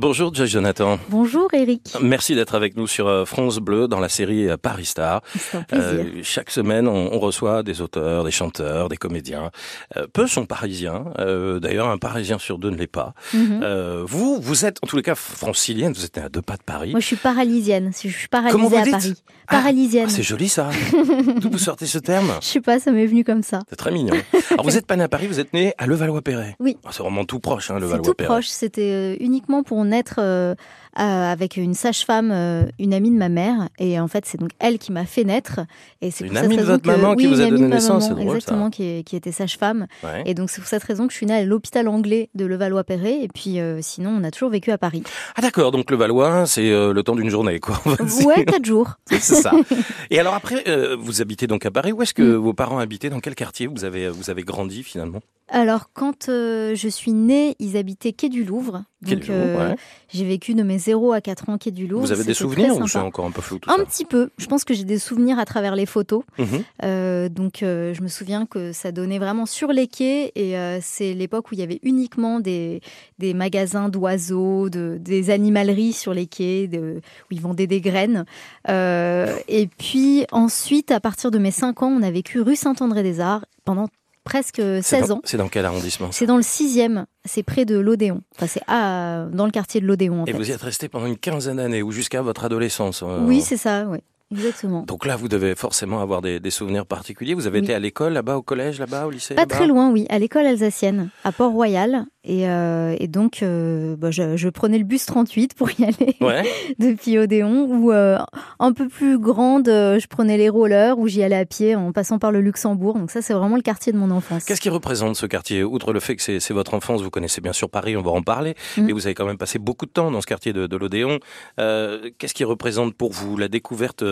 [0.00, 0.96] Bonjour Joyce Jonathan.
[1.08, 1.92] Bonjour Eric.
[2.00, 5.22] Merci d'être avec nous sur euh, France Bleu dans la série euh, Paris Star.
[5.52, 5.86] Un plaisir.
[5.88, 9.50] Euh, chaque semaine, on, on reçoit des auteurs, des chanteurs, des comédiens.
[9.96, 11.06] Euh, peu sont parisiens.
[11.18, 13.12] Euh, D'ailleurs, un Parisien sur deux ne l'est pas.
[13.34, 14.04] Mhm.
[14.06, 15.92] Vous, vous êtes en tous les cas francilienne.
[15.94, 16.92] Vous êtes né à deux pas de Paris.
[16.92, 17.90] Moi, je suis paralysienne.
[17.92, 19.14] Je suis paralysée Comment vous à dites Paris.
[19.48, 20.06] Ah, Paralysienne.
[20.06, 20.70] ah, c'est joli ça.
[21.40, 23.60] D'où vous sortez ce terme je sais pas, ça m'est venu comme ça.
[23.68, 24.14] C'est très mignon.
[24.52, 26.54] Alors vous êtes pas né à Paris, vous êtes né à Levallois-Perret.
[26.60, 26.76] Oui.
[26.84, 28.28] Ah, C'est vraiment tout proche, hein, C'est tout Levallois-Perret.
[28.28, 28.46] proche.
[28.46, 30.54] C'était uniquement pour euh, euh,
[30.94, 33.68] avec une sage-femme, euh, une amie de ma mère.
[33.78, 35.60] Et en fait, c'est donc elle qui m'a fait naître.
[36.00, 38.24] Et c'est Une amie de votre que- maman qui vous a donné naissance, maman, c'est
[38.24, 38.36] drôle, ça.
[38.36, 39.86] Exactement, qui, qui était sage-femme.
[40.02, 40.22] Ouais.
[40.26, 43.20] Et donc, c'est pour cette raison que je suis née à l'hôpital anglais de Levallois-Perret.
[43.22, 45.02] Et puis, euh, sinon, on a toujours vécu à Paris.
[45.36, 47.80] Ah d'accord, donc le Valois, c'est euh, le temps d'une journée, quoi.
[48.24, 48.94] Ouais, quatre jours.
[49.10, 49.52] C'est ça.
[50.10, 51.92] Et alors après, euh, vous habitez donc à Paris.
[51.92, 52.36] Où est-ce que Mm.
[52.36, 53.10] vos parents habitaient?
[53.10, 55.20] Dans quel quartier vous avez vous avez grandi finalement?
[55.50, 58.84] Alors, quand euh, je suis née, ils habitaient quai du Louvre.
[59.06, 59.76] Quai Donc, du Louvre, euh, ouais.
[60.12, 62.04] j'ai vécu de mes 0 à 4 ans quai du Louvre.
[62.04, 64.30] Vous avez des souvenirs ou c'est encore un peu flou tout Un ça petit peu.
[64.38, 66.22] Je pense que j'ai des souvenirs à travers les photos.
[66.38, 66.46] Mhm.
[66.84, 70.32] Euh, donc, euh, je me souviens que ça donnait vraiment sur les quais.
[70.34, 72.80] Et euh, c'est l'époque où il y avait uniquement des,
[73.18, 77.00] des magasins d'oiseaux, de, des animaleries sur les quais, de,
[77.30, 78.24] où ils vendaient des graines.
[78.68, 83.88] Et puis ensuite, à partir de mes 5 ans, on a vécu rue Saint-André-des-Arts pendant
[84.28, 85.20] presque C'est 16 dans- ans.
[85.24, 88.20] C'est dans quel arrondissement C'est dans le sixième, c'est près de l'Odéon.
[88.36, 90.36] Enfin, c'est à- dans le quartier de l'Odéon, en Et fait.
[90.38, 93.56] vous y êtes resté pendant une quinzaine d'années ou jusqu'à votre adolescence euh, Oui, c'est
[93.56, 93.98] ça, oui.
[94.30, 94.82] Exactement.
[94.82, 97.34] Donc là, vous devez forcément avoir des, des souvenirs particuliers.
[97.34, 97.64] Vous avez Oui.
[97.64, 100.46] été à l'école là-bas, au collège là-bas, au lycée Pas très loin, oui, à l'école
[100.46, 102.04] alsacienne, à Port-Royal.
[102.24, 106.14] Et, euh, et donc, euh, bah, je, je prenais le bus 38 pour y aller
[106.20, 106.42] Ouais.
[106.78, 107.64] depuis Odéon.
[107.70, 108.18] Ou euh,
[108.58, 112.18] un peu plus grande, je prenais les rollers, où j'y allais à pied en passant
[112.18, 112.98] par le Luxembourg.
[112.98, 114.44] Donc ça, c'est vraiment le quartier de mon enfance.
[114.44, 117.54] Qu'est-ce qui représente ce quartier Outre le fait que c'est votre enfance, vous connaissez bien
[117.54, 118.84] sûr Paris, on va en parler, Mhm.
[118.86, 121.18] mais vous avez quand même passé beaucoup de temps dans ce quartier de, de l'Odéon.
[121.56, 124.04] Qu'est-ce qui représente pour vous la découverte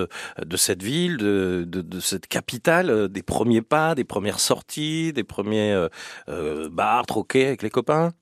[0.45, 5.73] de cette ville, de, cette capitale, euh, des premiers pas, des premières sorties, des premiers
[5.73, 5.89] euh,
[6.29, 8.13] euh, bars, troquets avec les copains?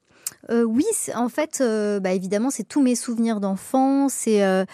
[0.50, 1.62] Oui, en fait,
[2.02, 4.66] bah, évidemment, c'est tous mes souvenirs d'enfance, c'est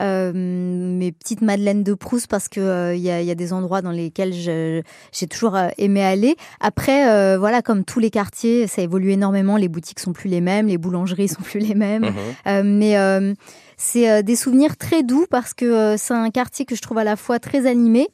[0.00, 3.34] euh, mes petites madeleines de Proust parce que euh, il y, a, il y a
[3.34, 4.82] des endroits dans lesquels j'ai
[5.28, 6.36] toujours euh, aimé aller.
[6.60, 9.56] Après, voilà, comme tous les quartiers, ça évolue énormément.
[9.56, 12.10] Les boutiques sont plus les mêmes, les boulangeries sont plus les mêmes.
[12.46, 12.62] Mhm.
[12.78, 13.34] Mais
[13.76, 17.16] c'est des souvenirs très doux parce que c'est un quartier que je trouve à la
[17.16, 18.08] fois très animé,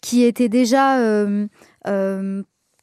[0.00, 0.98] qui était déjà,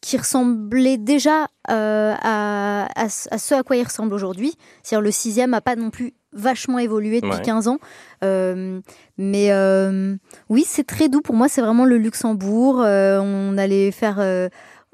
[0.02, 4.54] qui ressemblait déjà euh, à, à, ce- à ce à quoi il ressemble aujourd'hui.
[4.82, 7.42] C'est-à-dire le sixième a pas non plus vachement évolué depuis Ouais.
[7.42, 7.78] 15 ans.
[8.24, 8.80] Euh,
[9.18, 10.16] mais euh,
[10.50, 11.22] oui, c'est très doux.
[11.22, 12.82] Pour moi, c'est vraiment le Luxembourg.
[12.82, 14.20] Euh, on allait faire,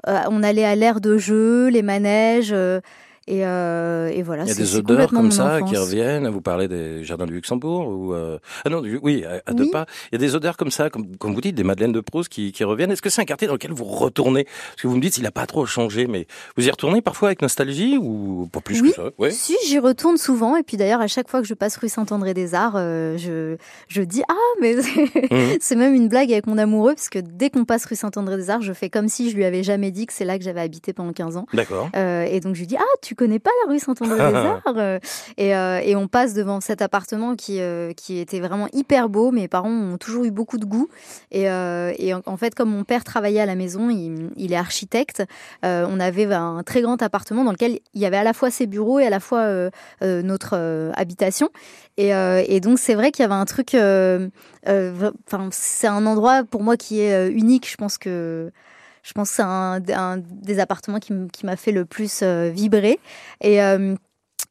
[0.06, 2.54] on allait à l'aire de jeu, les manèges.
[3.28, 6.28] Euh, et, euh, et voilà, Il y a des odeurs comme ça qui reviennent.
[6.28, 8.38] Vous parlez des jardins du Luxembourg ou euh...
[8.64, 9.70] ah non, du- oui, à, à deux Oui.
[9.70, 9.86] pas.
[10.12, 12.28] Il y a des odeurs comme ça, comme, comme vous dites, des madeleines de Proust
[12.28, 12.90] qui, qui reviennent.
[12.90, 14.44] Est-ce que c'est un quartier dans lequel vous retournez?
[14.44, 17.28] Parce que vous me dites, il n'a pas trop changé, mais vous y retournez parfois
[17.28, 18.90] avec nostalgie ou pas plus Oui.
[18.90, 19.10] que ça?
[19.18, 19.30] Ouais.
[19.30, 20.56] Si, j'y retourne souvent.
[20.56, 23.56] Et puis d'ailleurs, à chaque fois que je passe rue Saint-André-des-Arts, euh, je,
[23.88, 24.76] je dis Ah, mais
[25.30, 25.58] Mhm.
[25.60, 28.72] c'est même une blague avec mon amoureux, parce que dès qu'on passe rue Saint-André-des-Arts, je
[28.72, 31.12] fais comme si je lui avais jamais dit que c'est là que j'avais habité pendant
[31.12, 31.46] 15 ans.
[31.52, 31.88] D'accord.
[31.94, 35.00] Et donc je lui dis ah tu connais pas la rue Saint-André-des-Arts Euh,
[35.38, 39.32] et, euh, et on passe devant cet appartement qui euh, qui était vraiment hyper beau.
[39.32, 40.88] Mes parents ont toujours eu beaucoup de goût
[41.32, 44.52] et, euh, et en, en fait comme mon père travaillait à la maison, il, il
[44.52, 45.24] est architecte.
[45.62, 48.66] on avait un très grand appartement dans lequel il y avait à la fois ses
[48.66, 49.48] bureaux et à la fois
[50.02, 51.48] notre habitation.
[51.96, 53.74] Et, et donc c'est vrai qu'il y avait un truc.
[53.74, 57.68] Enfin c'est un endroit pour moi qui est unique.
[57.68, 58.52] Je pense que
[59.08, 59.42] je pense que c'est
[59.94, 63.00] un, des appartements qui, m'a fait le plus euh, vibrer.
[63.40, 63.94] Et, euh,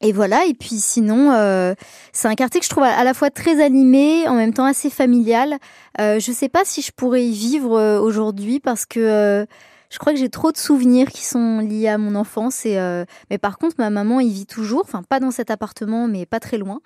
[0.00, 0.46] et voilà.
[0.46, 1.74] Et puis sinon, euh,
[2.12, 4.90] c'est un quartier que je trouve à, la fois très animé, en même temps assez
[4.90, 5.58] familial.
[6.00, 9.46] Euh, je sais pas si je pourrais y vivre aujourd'hui parce que
[9.90, 12.64] je crois que j'ai trop de souvenirs qui sont liés à mon enfance.
[12.64, 14.82] Mais par contre, ma maman y vit toujours.
[14.84, 16.80] Enfin, pas dans cet appartement, mais pas très loin.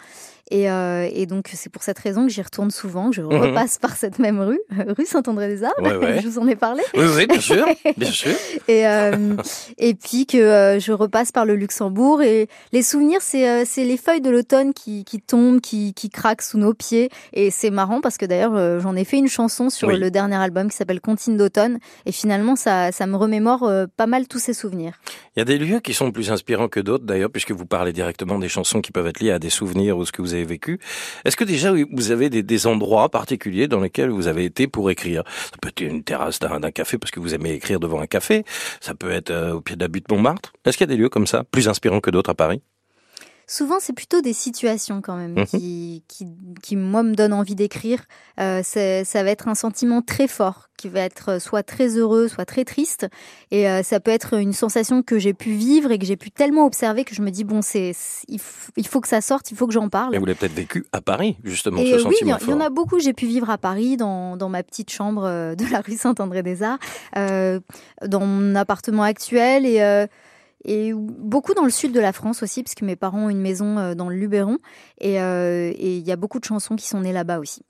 [0.51, 3.79] Et, euh, et donc, c'est pour cette raison que j'y retourne souvent, que je repasse
[3.79, 4.61] par cette même rue,
[4.99, 5.73] rue Saint-André-des-Arts.
[5.79, 6.21] Ouais, ouais.
[6.23, 6.83] je vous en ai parlé.
[6.95, 7.65] Oui, oui, bien sûr,
[7.97, 8.33] bien sûr.
[8.69, 9.37] Et, euh,
[9.79, 12.21] et puis que euh, je repasse par le Luxembourg.
[12.23, 16.59] Et les souvenirs, c'est les feuilles de l'automne qui, qui tombent, qui, qui craquent sous
[16.59, 17.09] nos pieds.
[17.33, 19.99] Et c'est marrant parce que d'ailleurs, j'en ai fait une chanson sur Oui.
[19.99, 21.79] le dernier album qui s'appelle Contine d'automne.
[22.05, 25.01] Et finalement, ça, ça me remémore pas mal tous ces souvenirs.
[25.35, 27.93] Il y a des lieux qui sont plus inspirants que d'autres, d'ailleurs, puisque vous parlez
[27.95, 30.45] directement des chansons qui peuvent être liées à des souvenirs ou ce que vous avez
[30.45, 30.79] vécu.
[31.25, 35.25] Est-ce que déjà vous avez des, endroits particuliers dans lesquels vous avez été pour écrire?
[35.27, 38.07] Ça peut être une terrasse d'un d'un café parce que vous aimez écrire devant un
[38.07, 38.45] café.
[38.81, 40.53] Ça peut être euh, au pied de la butte Montmartre.
[40.65, 42.63] Est-ce qu'il y a des lieux comme ça, plus inspirants que d'autres à Paris?
[43.47, 45.47] Souvent, c'est plutôt des situations quand même Mhm.
[45.47, 46.27] qui, qui,
[46.63, 48.05] qui, moi, me donnent envie d'écrire.
[48.41, 52.45] Euh, ça va être un sentiment très fort qui va être soit très heureux, soit
[52.45, 53.07] très triste.
[53.51, 56.31] Et euh, ça peut être une sensation que j'ai pu vivre et que j'ai pu
[56.31, 57.93] tellement observer que je me dis, bon, c'est,
[58.29, 60.11] il, faut que ça sorte, il faut que j'en parle.
[60.13, 62.35] Mais vous l'avez peut-être vécu à Paris, justement, Et ce euh, oui, il y, sentiment
[62.35, 62.67] en- il y en fort.
[62.67, 62.99] a beaucoup.
[62.99, 66.79] J'ai pu vivre à Paris, dans, dans ma petite chambre euh, de la rue Saint-André-des-Arts,
[67.17, 67.61] euh,
[68.07, 70.07] dans mon appartement actuel et, euh,
[70.65, 73.41] et beaucoup dans le sud de la France aussi, parce que mes parents ont une
[73.41, 74.59] maison euh, dans le Luberon.
[75.01, 77.63] Et euh, et il y a beaucoup de chansons qui sont nées là-bas aussi.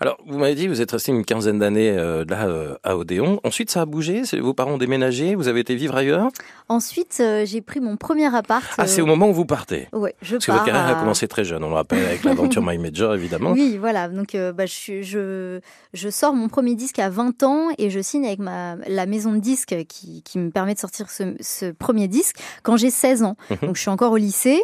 [0.00, 3.40] Alors, vous m'avez dit, vous êtes resté une quinzaine d'années euh, là euh, à Odéon.
[3.42, 4.22] Ensuite, ça a bougé?
[4.40, 5.34] Vos parents ont déménagé?
[5.34, 6.28] Vous avez été vivre ailleurs?
[6.68, 8.64] Ensuite, j'ai pris mon premier appart.
[8.78, 9.88] Ah, c'est au moment où vous partez?
[9.92, 11.64] Ouais, je Parce que votre carrière a commencé très jeune.
[11.64, 13.52] On le rappelle avec l'aventure My Major, évidemment.
[13.52, 14.08] Oui, voilà.
[14.08, 15.60] Donc, bah, je, je,
[15.92, 19.32] je sors mon premier disque à 20 ans et je signe avec ma, la maison
[19.32, 23.22] de disques qui, qui me permet de sortir ce, ce premier disque quand j'ai 16
[23.22, 23.36] ans.
[23.50, 23.56] Mhm.
[23.62, 24.60] Donc, je suis encore au lycée.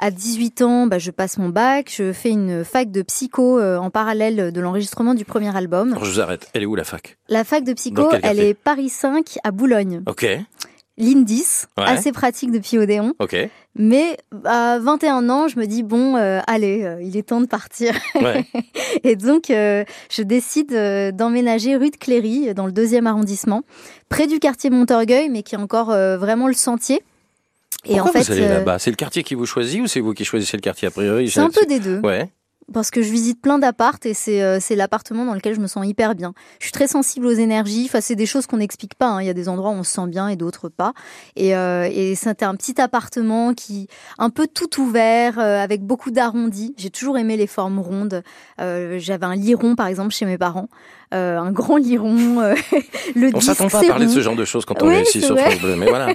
[0.00, 1.92] À 18 ans, bah, je passe mon bac.
[1.96, 5.90] Je fais une fac de psycho euh, en parallèle de l'enregistrement du premier album.
[5.92, 6.48] Alors, je vous arrête.
[6.54, 7.18] Elle est où la fac?
[7.28, 10.02] La fac de psycho, elle est Paris 5 à Boulogne.
[10.06, 10.24] Ok,
[11.00, 11.84] L'Indis, Ouais.
[11.84, 13.14] assez pratique depuis Odéon.
[13.20, 13.36] ok.
[13.76, 17.46] Mais à 21 ans, je me dis, bon, euh, allez, euh, il est temps de
[17.46, 17.94] partir.
[18.20, 18.44] Ouais.
[19.04, 20.72] Et donc, euh, je décide
[21.14, 23.62] d'emménager rue de Cléry, dans le deuxième arrondissement,
[24.08, 27.00] près du quartier Montorgueil, mais qui est encore vraiment le sentier.
[27.88, 28.78] Et Pourquoi en fait, vous allez euh, là-bas?
[28.78, 31.30] C'est le quartier qui vous choisit ou c'est vous qui choisissez le quartier a priori?
[31.30, 32.00] C'est un peu des deux.
[32.00, 32.30] Ouais.
[32.70, 35.86] Parce que je visite plein d'appartes et c'est euh, l'appartement dans lequel je me sens
[35.86, 36.34] hyper bien.
[36.58, 37.86] Je suis très sensible aux énergies.
[37.86, 39.06] Enfin, c'est des choses qu'on n'explique pas.
[39.06, 39.22] hein.
[39.22, 40.92] Il y a des endroits où on se sent bien et d'autres pas.
[41.34, 43.88] Et, euh, et c'était un petit appartement qui
[44.18, 46.74] un peu tout ouvert euh, avec beaucoup d'arrondis.
[46.76, 48.22] J'ai toujours aimé les formes rondes.
[48.58, 50.68] J'avais un lit rond par exemple chez mes parents,
[51.14, 52.40] Euh, un grand lit rond.
[52.40, 52.54] euh,
[53.14, 55.02] le On s'attend pas à parler de ce genre de choses quand on Oui, est
[55.02, 55.50] ici sur vrai.
[55.50, 55.76] France Bleu.
[55.76, 56.08] Mais voilà.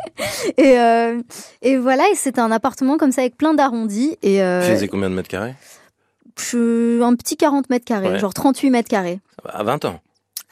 [0.56, 1.20] Et, euh,
[1.62, 2.04] et voilà.
[2.10, 4.16] Et c'était un appartement comme ça avec plein d'arrondis.
[4.22, 5.54] Et euh, Vous faisiez combien de mètres carrés?
[6.38, 8.18] je- un petit 40 mètres carrés, Ouais.
[8.18, 9.20] genre 38 mètres carrés.
[9.46, 10.00] À 20 ans.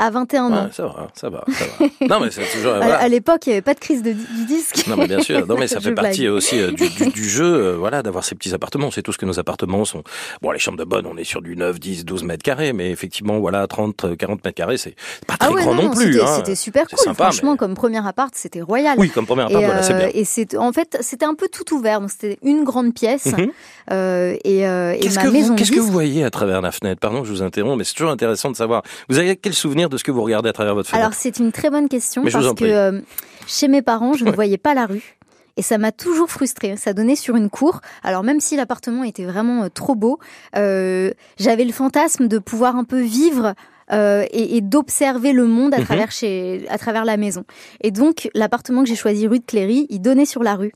[0.01, 0.65] À 21 ans.
[0.67, 2.07] Ouais, ça va, ça va, ça va.
[2.07, 2.73] non, mais c'est toujours.
[2.75, 2.99] À- voilà.
[2.99, 4.87] À l'époque, il n'y avait pas de crise de, du disque.
[4.87, 5.45] Non, mais bien sûr.
[5.47, 6.33] Non, mais ça fait partie blague.
[6.35, 8.93] aussi euh, du, du, du jeu, euh, voilà, d'avoir ces petits appartements.
[8.93, 10.05] C'est tout ce que nos appartements sont.
[10.41, 12.91] Bon, les chambres de bonne, on est sur du 9, 10, 12 mètres carrés, mais
[12.93, 14.95] effectivement, voilà, 30, euh, 40 mètres carrés, c'est
[15.27, 16.13] pas très Ah ouais, grand non, plus.
[16.13, 16.37] c'était hein.
[16.37, 16.99] c'était super cool.
[17.01, 18.97] sympa, Franchement, mais- comme premier appart, c'était royal.
[18.99, 20.11] Oui, comme première Et, part, voilà, c'est euh, bien.
[20.15, 23.51] et c'est en fait c'était un peu tout ouvert donc c'était une grande pièce Mhm.
[23.91, 26.25] Euh, et, euh, et Qu'est-ce ma que, maison vous, de qu'est-ce que disques- vous voyez
[26.25, 27.01] à travers la fenêtre?
[27.01, 28.83] Pardon, je vous interromps, mais c'est toujours intéressant de savoir.
[29.09, 31.05] Vous avez quel souvenir de ce que vous regardez à travers votre fenêtre?
[31.05, 33.01] Alors c'est une très bonne question Mais parce que euh,
[33.47, 35.17] chez mes parents je ne voyais pas la rue
[35.57, 36.77] et ça m'a toujours frustrée.
[36.77, 37.81] Ça donnait sur une cour.
[38.05, 40.19] Alors même si l'appartement était vraiment trop beau,
[40.57, 43.55] euh, j'avais le fantasme de pouvoir un peu vivre
[43.91, 45.85] euh, et, et d'observer le monde à Mhm.
[45.85, 47.45] travers chez, à travers la maison.
[47.81, 50.73] Et donc l'appartement que j'ai choisi rue de Cléry, il donnait sur la rue.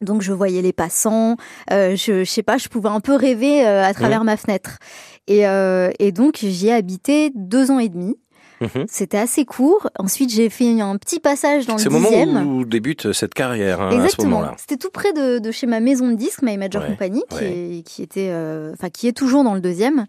[0.00, 1.36] Donc je voyais les passants,
[1.72, 4.78] euh, je, je sais pas, je pouvais un peu rêver euh, à travers ma fenêtre.
[5.26, 8.16] Et, euh, et donc j'y ai habité deux ans et demi.
[8.60, 8.86] Mhm.
[8.88, 9.88] C'était assez court.
[10.00, 12.46] Ensuite j'ai fait un petit passage dans le C'est le moment dixième.
[12.56, 14.42] où débute cette carrière, hein, à ce Exactement.
[14.56, 17.36] C'était tout près de, de chez ma maison de disques, My Major Ouais, Company, qui,
[17.36, 17.76] ouais.
[17.78, 20.06] est, qui était, euh, enfin qui est toujours dans le deuxième.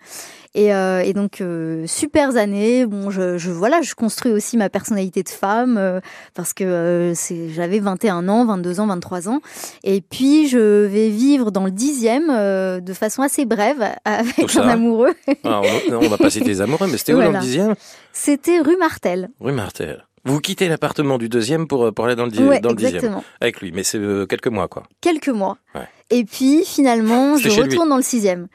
[0.55, 2.85] Et, euh, et donc euh, super années.
[2.87, 5.99] Bon, je, je voilà, je construis aussi ma personnalité de femme euh,
[6.33, 9.41] parce que c'est, j'avais 21 ans, 22 ans, 23 ans.
[9.83, 15.13] Et puis je vais vivre dans le dixième de façon assez brève avec un amoureux.
[15.43, 17.75] Alors, on, non, on va pas citer les amoureux, mais c'était où dans le dixième?
[18.11, 19.29] C'était rue Martel.
[19.39, 20.05] Rue Martel.
[20.25, 23.21] Vous quittez l'appartement du deuxième pour, pour aller dans le, di- ouais, dans le dixième.
[23.39, 24.83] Avec lui, mais c'est quelques mois, quoi.
[24.99, 25.57] Quelques mois.
[25.75, 25.87] Ouais.
[26.09, 27.55] Et puis finalement, je lui.
[27.61, 28.47] retourne dans le sixième.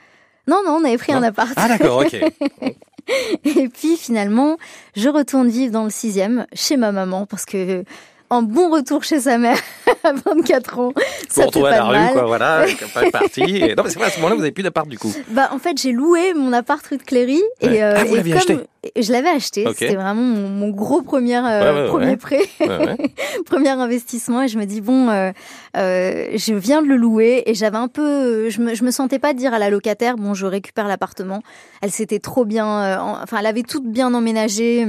[0.47, 1.19] Non, non, on avait pris Non.
[1.19, 1.53] un appart.
[1.57, 2.15] Ah, d'accord, ok.
[3.45, 4.57] Et puis finalement,
[4.97, 7.85] je retourne vivre dans le sixième chez ma maman parce que
[8.31, 9.59] un bon retour chez sa mère
[10.05, 10.93] à 24 ans,
[11.29, 12.13] ça fait retrouvez pas à la de rue, mal.
[12.13, 12.65] quoi, voilà,
[12.95, 13.43] pas parti.
[13.43, 13.75] Et...
[13.75, 15.13] Non, mais c'est à ce moment-là, vous n'avez plus d'appart, du coup.
[15.29, 17.77] Bah en fait, j'ai loué mon appart rue de Cléry Ouais.
[17.77, 18.59] et, euh, Ah, vous et l'aviez comme acheté?
[19.01, 21.43] je l'avais acheté, c'était vraiment mon, mon gros premier euh,
[21.75, 22.17] Ouais, ouais, premier ouais.
[22.17, 22.97] prêt, Ouais, ouais.
[23.47, 25.31] premier investissement et je me dis bon, euh,
[25.77, 29.19] euh, je viens de le louer et j'avais un peu, je me je me sentais
[29.19, 31.41] pas dire à la locataire bon je récupère l'appartement,
[31.81, 34.87] elle s'était trop bien, euh, en- enfin elle avait tout bien emménagé.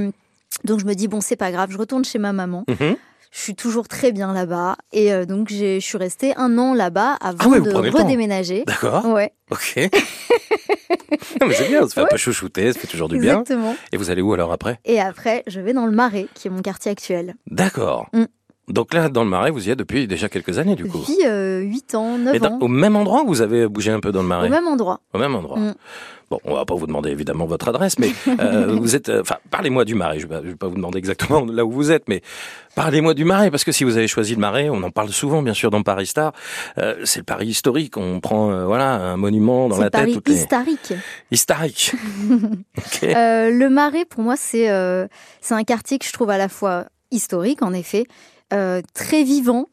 [0.64, 2.64] Donc je me dis bon c'est pas grave, je retourne chez ma maman.
[2.68, 2.96] Mhm.
[3.36, 7.18] Je suis toujours très bien là-bas et euh, donc je suis restée un an là-bas
[7.20, 8.64] avant Ah ouais, de redéménager.
[8.66, 9.76] D'accord, Ouais, ok.
[11.40, 13.40] non, mais c'est bien, ça fait un peu chouchouter, ça fait toujours du bien.
[13.40, 13.76] exactement.
[13.92, 14.80] Et vous allez où alors après?
[14.86, 17.34] Et après, je vais dans le Marais, qui est mon quartier actuel.
[17.50, 18.06] D'accord.
[18.14, 18.24] Mm.
[18.68, 20.98] Donc là, dans le Marais, vous y êtes depuis déjà quelques années, du coup.
[20.98, 22.58] Depuis euh, 8 ans, 9 Et dans- ans.
[22.60, 24.48] au même endroit ou vous avez bougé un peu dans le Marais?
[24.48, 25.00] Au même endroit.
[25.12, 25.58] Au même endroit.
[25.58, 25.74] Mm.
[26.28, 29.08] Bon, on va pas vous demander évidemment votre adresse, mais euh, vous êtes.
[29.08, 30.18] euh, Enfin, parlez-moi du Marais.
[30.18, 32.20] Je je vais pas vous demander exactement là où vous êtes, mais
[32.74, 35.40] parlez-moi du Marais parce que si vous avez choisi le Marais, on en parle souvent,
[35.42, 36.32] bien sûr, dans Paris Star.
[36.78, 37.96] Euh, c'est le Paris historique.
[37.96, 39.92] On prend voilà un monument dans la tête.
[40.00, 40.92] Paris toutes les- historique.
[41.30, 41.92] Historique.
[43.02, 44.66] Le Marais, pour moi, c'est
[45.40, 48.04] c'est un quartier que je trouve à la fois historique, en effet,
[48.94, 49.66] très vivant,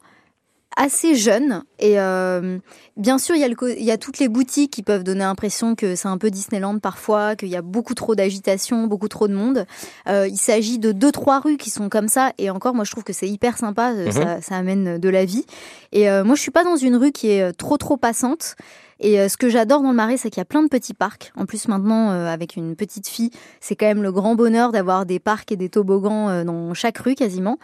[0.75, 1.63] assez jeune.
[1.79, 2.57] Et euh,
[2.97, 5.03] bien sûr, il y, a le co- il y a toutes les boutiques qui peuvent
[5.03, 9.07] donner l'impression que c'est un peu Disneyland parfois, qu'il y a beaucoup trop d'agitation, beaucoup
[9.07, 9.65] trop de monde.
[10.07, 12.31] Euh, il s'agit de deux, trois rues qui sont comme ça.
[12.37, 13.91] Et encore, moi, je trouve que c'est hyper sympa.
[13.93, 14.11] euh, Mhm.
[14.11, 15.45] ça, ça amène de la vie.
[15.91, 18.55] Et euh, moi, je suis pas dans une rue qui est euh, trop, trop passante.
[19.03, 20.93] Et euh, ce que j'adore dans le Marais, c'est qu'il y a plein de petits
[20.93, 21.33] parcs.
[21.35, 25.05] En plus, maintenant, euh, avec une petite fille, c'est quand même le grand bonheur d'avoir
[25.05, 27.59] des parcs et des toboggans euh, dans chaque rue quasiment.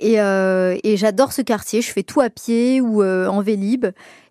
[0.00, 1.82] Et, et j'adore ce quartier.
[1.82, 3.86] Je fais tout à pied ou en vélib.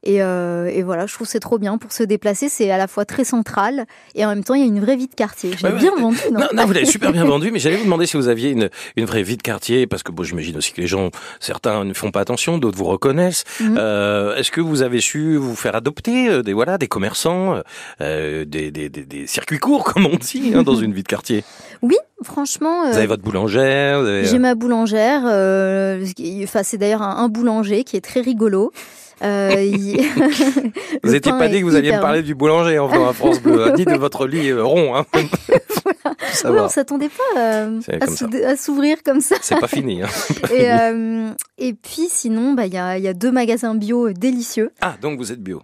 [0.07, 2.47] Et, euh, et voilà, je trouve que c'est trop bien pour se déplacer.
[2.47, 3.85] C'est à la fois très central
[4.15, 5.51] et en même temps, il y a une vraie vie de quartier.
[5.57, 5.73] J'ai ouais.
[5.73, 8.15] bien vendu, non, Non, non, vous l'avez super bien vendu, mais j'allais vous demander si
[8.15, 10.87] vous aviez une, une vraie vie de quartier, parce que bon, j'imagine aussi que les
[10.87, 11.11] gens,
[11.41, 13.43] certains ne font pas attention, d'autres vous reconnaissent.
[13.59, 13.75] Mhm.
[13.77, 17.61] Euh, Est-ce que vous avez su vous faire adopter euh, des voilà des commerçants,
[17.99, 21.43] des, des, des, des circuits courts, comme on dit, hein, dans une vie de quartier?
[21.81, 22.89] Oui, franchement.
[22.89, 24.23] Vous avez votre boulangère, avez...
[24.25, 25.23] J'ai ma boulangère.
[25.23, 28.71] enfin, c'est d'ailleurs un, un boulanger qui est très rigolo.
[29.23, 29.49] Euh,
[31.03, 33.41] vous n'étiez pas dit que vous alliez me parler du boulanger en venant à France
[33.41, 34.95] Bleu, hein, ni de votre lit euh, rond.
[34.95, 35.05] Hein.
[36.43, 37.79] Va, on s'attendait pas euh,
[38.45, 39.35] à, s'ouvrir comme ça.
[39.41, 40.03] c'est pas fini.
[40.03, 40.07] Hein.
[40.53, 44.11] Et, euh, et puis sinon, bah, il y, a, il y a deux magasins bio
[44.11, 44.71] délicieux.
[44.81, 45.61] Ah, donc vous êtes bio.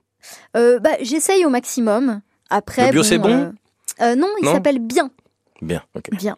[0.58, 2.22] Euh, bah, J'essaye au maximum.
[2.50, 3.30] Après, Le bio, c'est bon?
[3.30, 3.52] euh,
[4.02, 5.12] euh, Non, il s'appelle Bien.
[5.62, 6.10] Bien, ok.
[6.14, 6.38] Bien.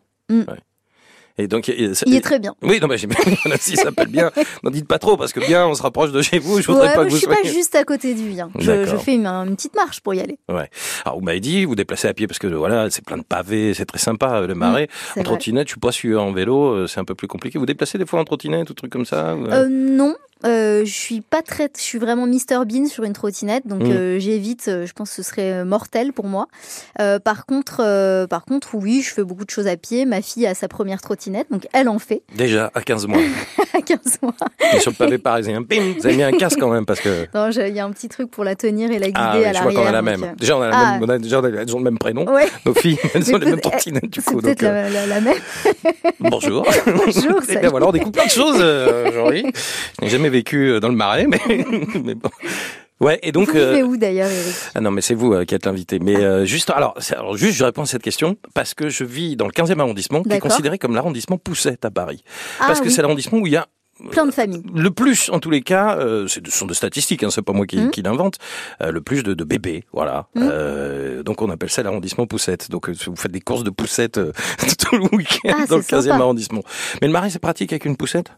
[1.37, 2.55] Et donc, et- Il est très bien.
[2.61, 4.31] Oui, non, mais j'ai bien, voilà, si ça s'appelle bien.
[4.63, 6.61] N'en dites pas trop, parce que bien, on se rapproche de chez vous.
[6.61, 8.49] Je voudrais Ouais, pas que je vous suis pas juste à côté du Bien.
[8.57, 8.85] Je, D'accord.
[8.97, 10.37] je fais une, une petite marche pour y aller.
[10.47, 13.73] Alors, vous m'avez dit, vous déplacez à pied parce que voilà, c'est plein de pavés,
[13.73, 14.87] c'est très sympa, euh, le marais.
[15.13, 17.59] C'est en trottinette, je suis pas sûr, en vélo, euh, c'est un peu plus compliqué.
[17.59, 20.91] Vous déplacez des fois en trottinette ou truc comme ça euh Euh, non, euh, je
[20.91, 23.91] suis pas très, je suis vraiment Mr Bean sur une trottinette, donc Mm.
[23.91, 24.67] euh, j'évite.
[24.67, 26.47] euh, je pense que ce serait mortel pour moi.
[26.99, 27.77] Euh, par contre,
[28.27, 30.05] par contre, oui, je fais beaucoup de choses à pied.
[30.05, 33.21] Ma fille a sa première trottinette, donc elle en fait Déjà, à 15 mois.
[33.73, 34.33] à 15 mois.
[34.73, 37.27] Et sur le pavé parisien, bim, vous avez mis un casque quand même parce que.
[37.33, 39.37] Non, il y a un petit truc pour la tenir et la guider Ah, à
[39.37, 39.81] oui, je l'arrière.
[39.81, 40.35] qu'on a la même.
[40.37, 40.91] Déjà, on a la Ah.
[40.99, 42.25] même, on a, déjà, elles ont le même prénom.
[42.31, 44.37] Ouais, Nos filles, elles ont les mêmes trottinettes du coup.
[44.41, 45.35] peut-être la, la- la même.
[46.19, 46.65] bonjour.
[46.85, 47.59] Bonjour, Eh salut.
[47.61, 48.61] bien voilà, on découvre plein de choses
[49.07, 49.45] aujourd'hui.
[49.99, 51.39] Je n'ai jamais vécu euh, dans le marais, mais,
[52.03, 52.29] mais bon.
[53.01, 53.49] Ouais, et donc.
[53.49, 55.99] Vous euh, vivez où d'ailleurs, Eric Ah non, mais c'est vous euh, qui êtes l'invité.
[55.99, 56.95] Mais euh, juste, alors,
[57.35, 60.31] juste, je réponds à cette question parce que je vis dans le 15e arrondissement, qui
[60.31, 62.23] est considéré comme l'arrondissement Poussette à Paris.
[62.59, 63.67] Ah parce que oui, c'est l'arrondissement où il y a
[64.11, 64.61] plein de familles.
[64.73, 67.65] le plus, en tous les cas, euh, ce sont des statistiques, hein, c'est pas moi
[67.65, 68.39] qui, qui l'invente,
[68.81, 70.27] euh, le plus de, de bébés, voilà.
[70.37, 72.69] Euh, donc on appelle ça l'arrondissement Poussette.
[72.71, 74.19] Donc vous faites des courses de poussettes
[74.79, 76.15] tout le week-end Ah, dans le c'est 15e sympa.
[76.15, 76.61] arrondissement.
[77.01, 78.31] Mais le marais, c'est pratique avec une poussette?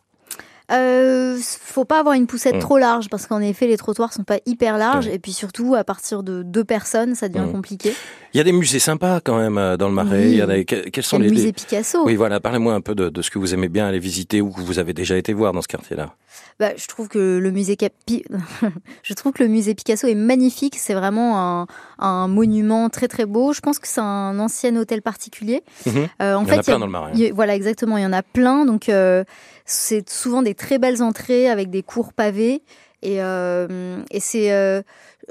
[0.71, 2.59] Euh, faut pas avoir une poussette Mm.
[2.59, 5.83] trop large parce qu'en effet les trottoirs sont pas hyper larges et puis surtout à
[5.85, 7.51] partir de deux personnes ça devient Mm.
[7.53, 7.93] compliqué.
[8.33, 10.25] Il y a des musées sympas quand même euh, dans le marais.
[10.25, 10.31] Oui.
[10.31, 12.03] Il y a, que- quels sont a le les, musée les- Picasso.
[12.05, 14.51] Oui, voilà, parlez-moi un peu de, de ce que vous aimez bien aller visiter ou
[14.51, 16.13] que vous avez déjà été voir dans ce quartier-là.
[16.59, 18.23] Bah, je trouve que le musée Capi...
[19.03, 20.75] je trouve que le musée Picasso est magnifique.
[20.77, 21.67] C'est vraiment un,
[21.99, 23.53] un monument très très beau.
[23.53, 25.63] Je pense que c'est un ancien hôtel particulier.
[25.85, 26.07] Mhm.
[26.21, 27.11] Euh, en Il y en a il y plein a- dans le marais.
[27.29, 27.97] a- voilà exactement.
[27.97, 28.65] Il y en a plein.
[28.65, 29.23] Donc euh,
[29.67, 32.63] c'est souvent des très belles entrées avec des cours pavés.
[33.03, 34.81] Et, euh, et c'est euh,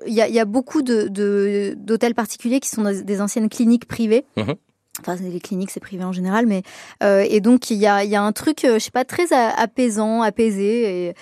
[0.07, 3.49] il y, a, il y a beaucoup de de- d'hôtels particuliers qui sont des, anciennes
[3.49, 4.25] cliniques privées.
[4.37, 4.55] Mhm.
[5.01, 6.63] Enfin, les cliniques, c'est privé en général, mais
[7.03, 9.05] euh, et donc il y a, il y a un truc, euh, je sais pas,
[9.05, 11.15] très apaisant, apaisé et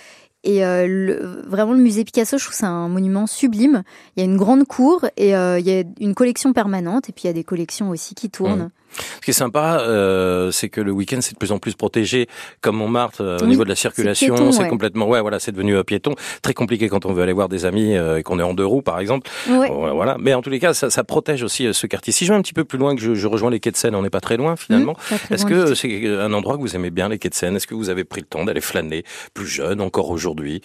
[0.47, 3.83] et euh, le- vraiment le musée Picasso, je trouve c'est un monument sublime.
[4.15, 7.13] Il y a une grande cour et euh, il y a une collection permanente et
[7.13, 8.71] puis il y a des collections aussi qui tournent.
[8.97, 12.29] Ce qui est sympa, euh, c'est que le week-end c'est de plus en plus protégé,
[12.61, 14.69] comme Montmartre euh, au niveau de la circulation, c'est ouais.
[14.69, 16.15] complètement, ouais, voilà, c'est devenu euh, piéton.
[16.43, 18.67] Très compliqué quand on veut aller voir des amis euh, et qu'on est en deux
[18.67, 19.31] roues, par exemple.
[19.49, 19.69] Ouais.
[19.71, 20.17] Voilà.
[20.19, 22.13] Mais en tous les cas, ça, ça protège aussi euh, ce quartier.
[22.13, 23.77] Si je vais un petit peu plus loin, que je, je rejoins les quais de
[23.77, 24.97] Seine, on n'est pas très loin finalement.
[25.11, 27.57] Mmh, Est-ce que c'est un endroit que vous aimez bien, les quais de Seine?
[27.57, 30.61] Est-ce que vous avez pris le temps d'aller flâner, plus jeune, encore aujourd'hui?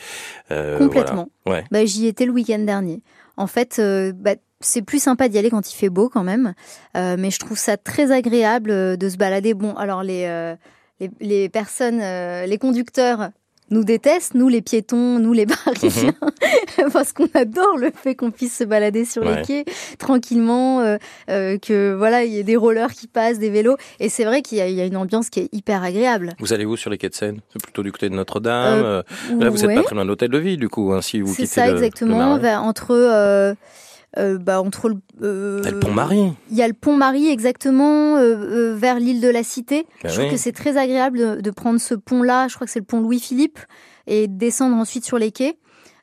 [0.51, 1.29] Euh, Complètement.
[1.45, 1.61] voilà.
[1.61, 1.65] Ouais.
[1.71, 3.01] Bah, j'y étais le week-end dernier.
[3.39, 6.53] En fait, euh, bah, c'est plus sympa d'y aller quand il fait beau quand même,
[6.97, 9.53] Euh, mais je trouve ça très agréable euh, de se balader.
[9.53, 10.55] Bon, alors les
[11.21, 13.31] les, personnes, les conducteurs
[13.71, 16.13] nous détestent, nous les piétons, nous les Parisiens,
[16.93, 19.65] parce qu'on adore le fait qu'on puisse se balader sur les quais
[19.97, 20.97] tranquillement, euh,
[21.29, 24.41] euh, que voilà, il y ait des rollers qui passent, des vélos, et c'est vrai
[24.41, 26.33] qu'il y, a une ambiance qui est hyper agréable.
[26.39, 27.39] Vous allez où sur les quais de Seine?
[27.51, 28.83] C'est plutôt du côté de Notre-Dame.
[28.83, 29.03] Euh,
[29.39, 31.31] là, vous êtes pas très loin de l'hôtel de ville, du coup, hein, si vous
[31.31, 33.55] quittez C'est ça, exactement, entre.
[34.15, 36.33] Bah, entre le, le pont Marie.
[36.51, 38.15] Il y a le pont Marie exactement
[38.75, 39.85] vers l'île de la Cité.
[40.03, 42.47] Ben je trouve que c'est très agréable de, de prendre ce pont-là.
[42.47, 43.59] Je crois que c'est le pont Louis Philippe
[44.07, 45.57] et descendre ensuite sur les quais.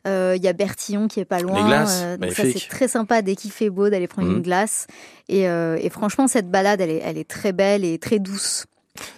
[0.07, 1.63] Euh, il y a Bertillon qui est pas loin.
[1.63, 4.37] Les glaces, euh, donc ça c'est très sympa dès qu'il fait beau d'aller prendre une
[4.37, 4.43] mhm.
[4.43, 4.87] glace.
[5.29, 8.67] Et, euh, et, franchement cette balade elle est, elle est très belle et très douce.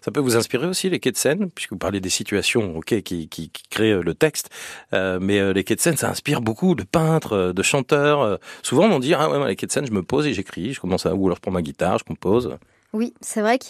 [0.03, 3.03] Ça peut vous inspirer aussi les quais de Seine, puisque vous parlez des situations, ok,
[3.03, 4.51] qui, qui, qui créent le texte.
[4.93, 8.39] mais les quais de Seine, ça inspire beaucoup de peintres, de chanteurs.
[8.63, 10.73] souvent, on dit ah ouais, les quais de Seine, je me pose et j'écris.
[10.73, 12.57] Je commence à ou alors je prends ma guitare, je compose.
[12.93, 13.67] Oui, c'est vrai que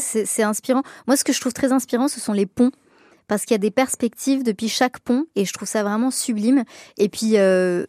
[0.00, 0.82] c'est inspirant.
[1.06, 2.70] Moi, ce que je trouve très inspirant, ce sont les ponts
[3.30, 6.64] parce qu'il y a des perspectives depuis chaque pont et je trouve ça vraiment sublime.
[6.98, 7.86] Et puis euh,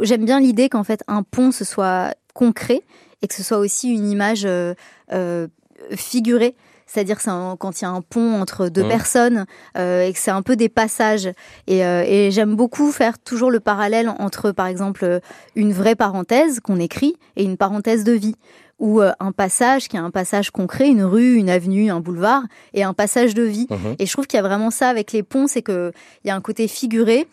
[0.00, 2.80] j'aime bien l'idée qu'en fait un pont ce soit concret
[3.20, 4.72] et que ce soit aussi une image euh,
[5.12, 5.46] euh,
[5.94, 6.54] figurée.
[6.86, 8.88] C'est-à-dire quand il y a un pont entre deux mmh.
[8.88, 9.46] personnes
[9.76, 11.30] et que c'est un peu des passages.
[11.66, 15.20] Et, et j'aime beaucoup faire toujours le parallèle entre, par exemple,
[15.56, 18.36] une vraie parenthèse qu'on écrit et une parenthèse de vie
[18.82, 22.42] ou euh, un passage qui est un passage concret, une rue, une avenue, un boulevard,
[22.74, 23.68] et un passage de vie.
[23.70, 23.94] Mhm.
[24.00, 25.92] Et je trouve qu'il y a vraiment ça avec les ponts, c'est qu'il
[26.24, 27.28] y a un côté figuré,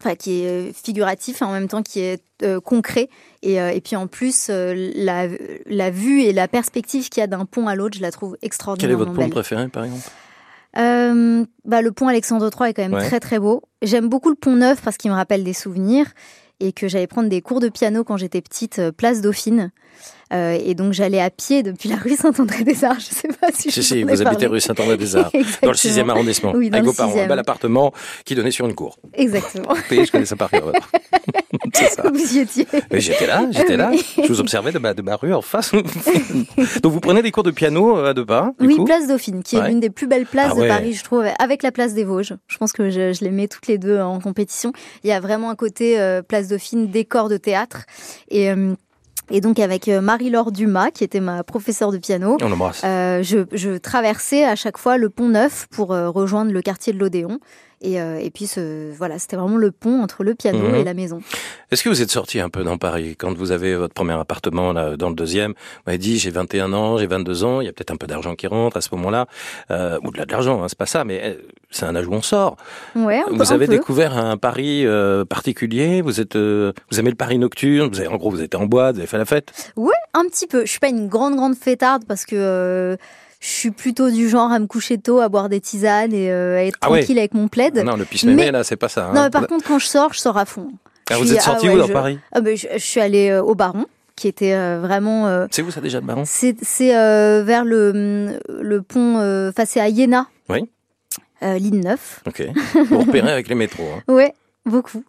[0.00, 3.08] enfin qui est euh, figuratif et en même temps qui est euh, concret.
[3.42, 5.28] Et, et, puis en plus, la,
[5.66, 8.36] la, vue et la perspective qu'il y a d'un pont à l'autre, je la trouve
[8.42, 8.88] extraordinaire.
[8.88, 10.08] Quel est votre pont préféré, par exemple?
[11.64, 13.62] Bah, le pont Alexandre III est quand même très très beau.
[13.82, 16.06] J'aime beaucoup le pont Neuf parce qu'il me rappelle des souvenirs
[16.60, 19.72] et que j'allais prendre des cours de piano quand j'étais petite, place Dauphine.
[20.32, 22.98] Euh, et donc j'allais à pied depuis la rue Saint-André-des-Arts.
[23.00, 25.30] Je sais pas si, si, si vous habitez rue Saint-André-des-Arts,
[25.62, 27.92] dans le 6e arrondissement, oui, avec vos parents, un bel appartement
[28.24, 28.98] qui donnait sur une cour.
[29.14, 29.74] Exactement.
[29.88, 30.72] Je connais ça par cœur.
[31.74, 32.02] C'est ça.
[32.08, 32.66] Vous y étiez.
[32.92, 33.90] J'étais là, j'étais là.
[34.16, 35.72] Je vous observais de ma, de ma rue en face.
[36.82, 39.56] donc vous prenez des cours de piano euh, à deux pas Oui, place Dauphine, qui
[39.56, 42.04] est l'une des plus belles places ah de Paris, je trouve, avec la place des
[42.04, 42.34] Vosges.
[42.46, 44.72] Je pense que je, je, les mets toutes les deux en compétition.
[45.04, 47.84] Il y a vraiment un côté euh, place Dauphine, décor de théâtre.
[48.30, 48.52] Et
[49.30, 52.38] et donc avec euh, Marie-Laure Dumas, qui était ma professeure de piano,
[52.84, 56.92] euh, je, je, traversais à chaque fois le pont Neuf pour euh, rejoindre le quartier
[56.92, 57.40] de l'Odéon.
[57.80, 60.74] Et, euh, et puis, ce, voilà, c'était vraiment le pont entre le piano mhm.
[60.76, 61.20] et la maison.
[61.70, 64.72] Est-ce que vous êtes sorti un peu dans Paris quand vous avez votre premier appartement
[64.72, 65.52] là, dans le deuxième?
[65.52, 68.06] Vous m'avez dit j'ai 21 ans, j'ai 22 ans, il y a peut-être un peu
[68.06, 69.26] d'argent qui rentre à ce moment-là.
[69.70, 71.34] Euh, Au-delà de l'argent, hein, c'est pas ça, mais euh,
[71.70, 72.56] c'est un âge où on sort.
[72.94, 76.00] Ouais, vous avez découvert un Paris euh, particulier.
[76.00, 77.90] Vous êtes, euh, vous aimez le Paris nocturne.
[77.90, 79.72] Vous avez, en gros, vous êtes en boîte, vous avez fait la fête?
[79.76, 80.64] Ouais, un petit peu.
[80.64, 82.96] Je suis pas une grande grande fêtarde parce que
[83.40, 86.56] je suis plutôt du genre à me coucher tôt, à boire des tisanes et euh,
[86.56, 87.76] à être ah tranquille avec mon plaid.
[87.84, 88.50] Non, le pisse mais...
[88.50, 89.06] là, c'est pas ça.
[89.06, 89.12] Hein.
[89.14, 90.68] Non, mais par contre, quand je sors, je sors à fond.
[91.10, 92.18] Ah, vous êtes sorti ah où dans Paris?
[92.32, 95.46] Ah, ben, je, suis allée euh, au Baron qui était euh, vraiment.
[95.50, 96.22] c'est où ça déjà le Baron?
[96.24, 96.54] C'est
[97.42, 99.16] vers le, le pont,
[99.48, 100.26] enfin c'est à Iéna.
[100.48, 100.68] Oui.
[101.42, 102.22] ligne 9.
[102.26, 102.42] Ok.
[102.88, 103.88] Pour repérer avec les métros.
[103.96, 104.02] Hein.
[104.12, 104.32] Ouais.
[104.66, 105.04] Beaucoup.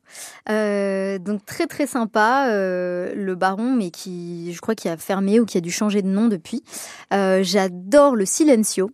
[0.49, 5.39] Euh, donc très très sympa euh, le Baron, mais qui je crois qui a fermé
[5.39, 6.63] ou qui a dû changer de nom depuis.
[7.11, 8.91] Euh, j'adore le Silencio.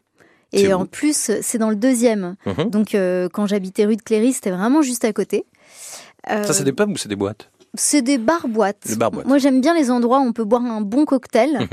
[0.55, 2.35] Et en plus, c'est dans le deuxième.
[2.45, 2.69] Mhm.
[2.69, 2.95] Donc
[3.33, 5.45] quand j'habitais rue de Cléry, c'était vraiment juste à côté.
[6.27, 7.49] Ça, c'est des pubs ou c'est des boîtes?
[7.73, 8.85] C'est des bars-boîtes.
[9.25, 11.67] Moi, j'aime bien les endroits où on peut boire un bon cocktail.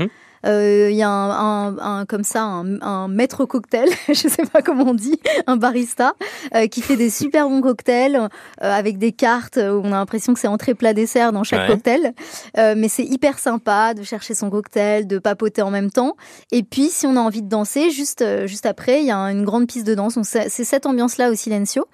[0.45, 4.61] Euh, il y a un, un, comme ça un, un, maître cocktail, je sais pas
[4.61, 6.13] comment on dit, un barista
[6.55, 8.27] euh, qui fait des super bons cocktails euh,
[8.59, 12.13] avec des cartes où on a l'impression que c'est entrée plat dessert dans chaque cocktail.
[12.57, 16.15] mais c'est hyper sympa de chercher son cocktail, de papoter en même temps.
[16.51, 19.43] Et puis si on a envie de danser, juste juste après, il y a une
[19.43, 20.17] grande piste de danse.
[20.23, 21.85] C'est cette ambiance-là au Silencio.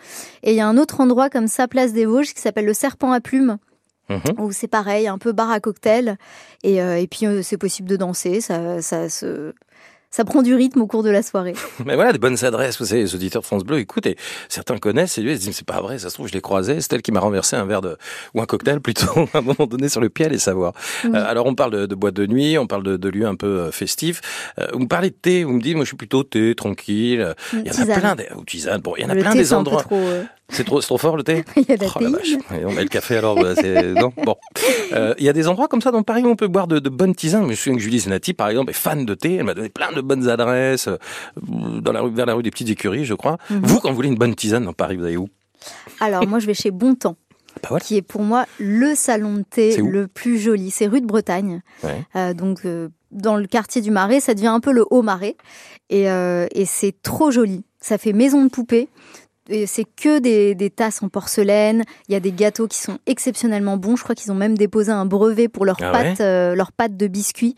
[0.43, 2.73] Et il y a un autre endroit comme ça, place des Vosges, qui s'appelle le
[2.73, 3.57] Serpent à plumes
[4.09, 4.39] Mhm.
[4.39, 6.17] Où c'est pareil, un peu bar à cocktail.
[6.63, 9.53] Et, euh, et puis euh, c'est possible de danser, ça, ça se
[10.09, 11.53] ça prend du rythme au cours de la soirée.
[11.85, 12.79] Mais voilà, des bonnes adresses.
[12.79, 14.17] Vous savez, les auditeurs de France Bleu écoute, et
[14.49, 16.41] certains connaissent, et lui, ils se disent, c'est pas vrai, ça se trouve, je l'ai
[16.41, 17.97] croisé, c'est elle qui m'a renversé un verre de,
[18.33, 20.73] ou un cocktail plutôt, à un moment donné sur le pied, allez savoir.
[21.05, 23.35] Euh, alors, on parle de, de, boîte de nuit, on parle de, de lieux un
[23.35, 24.21] peu festifs.
[24.59, 27.35] Euh, vous me parlez de thé, vous me dites, moi, je suis plutôt thé, tranquille.
[27.53, 29.53] Il y en a plein des, ou tisane, bon, il y en a plein des
[29.53, 29.83] endroits.
[30.49, 32.87] C'est trop, trop fort le thé Il y a de la oh, On met le
[32.87, 33.35] café alors.
[33.35, 33.53] Bah,
[33.95, 34.35] non bon.
[34.93, 36.79] Euh, il y a des endroits comme ça dans Paris où on peut boire de,
[36.79, 37.43] de bonnes tisanes.
[37.43, 39.35] Je me souviens que Julie Zenati, par exemple, est fan de thé.
[39.35, 40.97] Elle m'a donné plein de bonnes adresses euh,
[41.81, 43.37] dans la rue, vers la rue des Petites Écuries, je crois.
[43.49, 43.61] Mhm.
[43.63, 45.27] Vous, quand vous voulez une bonne tisane dans Paris, vous allez où?
[45.99, 47.17] Alors moi, je vais chez Bontemps.
[47.69, 50.71] Bah qui est pour moi le salon de thé le plus joli.
[50.71, 51.61] C'est rue de Bretagne.
[52.15, 55.35] Euh, donc euh, dans le quartier du Marais, ça devient un peu le Haut Marais.
[55.89, 57.63] Et, euh, et c'est trop joli.
[57.79, 58.89] Ça fait maison de poupée
[59.65, 61.83] c'est que des, des, tasses en porcelaine.
[62.07, 63.95] Il y a des gâteaux qui sont exceptionnellement bons.
[63.95, 66.97] Je crois qu'ils ont même déposé un brevet pour leur Ah pâte, euh, leur pâte
[66.97, 67.55] de biscuits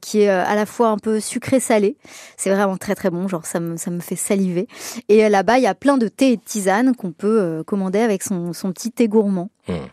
[0.00, 1.96] qui est euh, à la fois un peu sucré-salé.
[2.36, 4.66] C'est vraiment très très bon, genre ça me, ça me fait saliver.
[5.08, 7.62] Et euh, là-bas, il y a plein de thés et de tisanes qu'on peut euh,
[7.62, 9.50] commander avec son, son petit thé gourmand.
[9.68, 9.86] Hmm.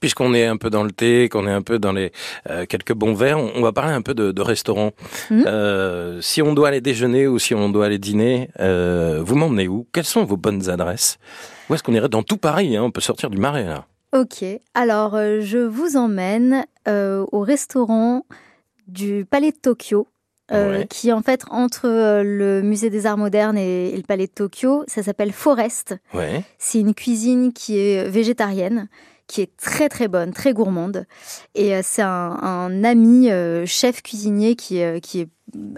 [0.00, 2.10] Puisqu'on est un peu dans le thé, qu'on est un peu dans les
[2.48, 4.92] euh, quelques bons verres, on, on va parler un peu de, de restaurant.
[5.30, 5.44] Mhm.
[5.46, 9.68] Euh, si on doit aller déjeuner ou si on doit aller dîner, euh, vous m'emmenez
[9.68, 9.86] où?
[9.92, 11.18] Quelles sont vos bonnes adresses?
[11.68, 12.82] Où est-ce qu'on irait dans tout Paris hein?
[12.82, 13.84] On peut sortir du marais là.
[14.12, 14.42] Ok,
[14.74, 18.24] alors euh, je vous emmène euh, au restaurant
[18.90, 20.06] du Palais de Tokyo.
[20.52, 20.86] euh, Ouais.
[20.88, 24.26] qui est en fait entre euh, le musée des arts modernes et, et le palais
[24.26, 24.82] de Tokyo.
[24.88, 25.94] Ça s'appelle Forest.
[26.12, 26.42] Ouais.
[26.58, 28.88] C'est une cuisine qui est végétarienne,
[29.28, 31.06] qui est très très bonne, très gourmande.
[31.54, 32.08] Et euh, c'est un,
[32.42, 35.28] un ami euh, chef cuisinier qui, est- qui est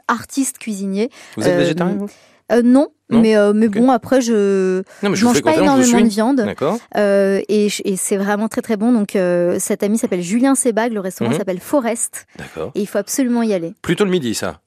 [0.09, 1.11] artiste cuisinier.
[1.37, 2.07] Vous êtes Euh, végétarien
[2.53, 6.55] Euh, non, Non mais, euh, mais bon, après, je vous mange pas énormément de viande.
[6.97, 8.93] Euh, et, et c'est vraiment très très bon.
[8.93, 9.17] Donc
[9.59, 12.27] cet ami s'appelle Julien Sebag, le restaurant s'appelle Forest
[12.75, 13.75] et il faut absolument y aller.
[13.83, 14.61] Plutôt le midi, ça.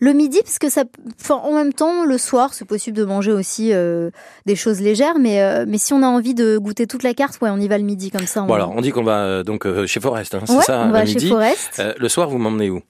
[0.00, 0.82] Le midi, parce que ça,
[1.20, 4.10] enfin, en même temps, le soir, c'est possible de manger aussi euh,
[4.46, 7.40] des choses légères, mais euh, mais si on a envie de goûter toute la carte,
[7.40, 8.42] ouais, on y va le midi comme ça.
[8.42, 10.80] On, Bon alors, on dit qu'on va euh, donc chez Forest, hein, c'est ouais, ça,
[10.80, 11.20] on le va midi.
[11.20, 11.82] chez Forest.
[11.96, 12.82] Le soir, vous m'emmenez où?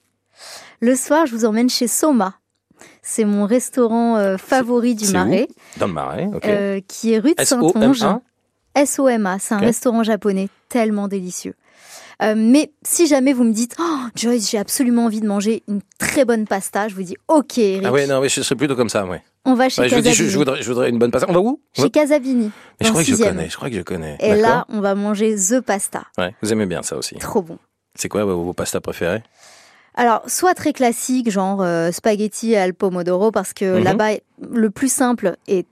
[0.81, 2.33] Le soir, je vous emmène chez Soma.
[3.01, 6.45] C'est mon restaurant euh, favori du Marais, Dans le marais, ok.
[6.45, 8.03] euh, qui est rue de Saint-Onge.
[8.75, 11.53] S-O-M-A SOMA, c'est un restaurant japonais tellement délicieux.
[12.21, 15.81] Euh, mais si jamais vous me dites, oh, Joyce, j'ai absolument envie de manger une
[15.99, 18.75] très bonne pasta, je vous dis, ok, Eric, Ah ouais, non, mais je serais plutôt
[18.75, 19.21] comme ça, ouais.
[19.45, 20.27] on va chez Ouais, je, vous dis, Casabini.
[20.29, 21.27] je, je voudrais, je voudrais une bonne pasta.
[21.29, 21.59] On va où?
[21.73, 22.51] Chez Casabini.
[22.79, 24.17] Mais je crois que je connais, je crois que je connais.
[24.21, 26.05] Et là, on va manger the pasta.
[26.17, 27.15] Ouais, vous aimez bien ça aussi.
[27.15, 27.57] Trop bon.
[27.95, 29.21] C'est quoi vos, vos pastas préférées?
[29.95, 33.83] Alors, soit très classique, genre euh, spaghetti al pomodoro, parce que Mhm.
[33.83, 34.09] là-bas,
[34.51, 35.67] le plus simple est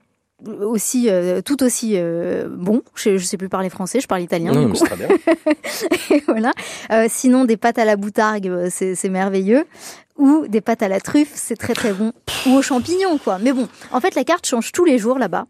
[0.60, 2.82] aussi euh, tout aussi euh, bon.
[2.94, 4.52] Je, je sais plus parler français, je parle italien.
[4.52, 4.76] Non, du coup.
[4.76, 5.08] c'est très bien.
[6.26, 6.52] voilà.
[6.90, 9.64] Euh, sinon, des pâtes à la boutargue, c'est c'est merveilleux.
[10.18, 12.12] Ou des pâtes à la truffe, c'est très très bon.
[12.46, 13.38] Ou aux champignons, quoi.
[13.40, 15.46] Mais bon, en fait, la carte change tous les jours là-bas.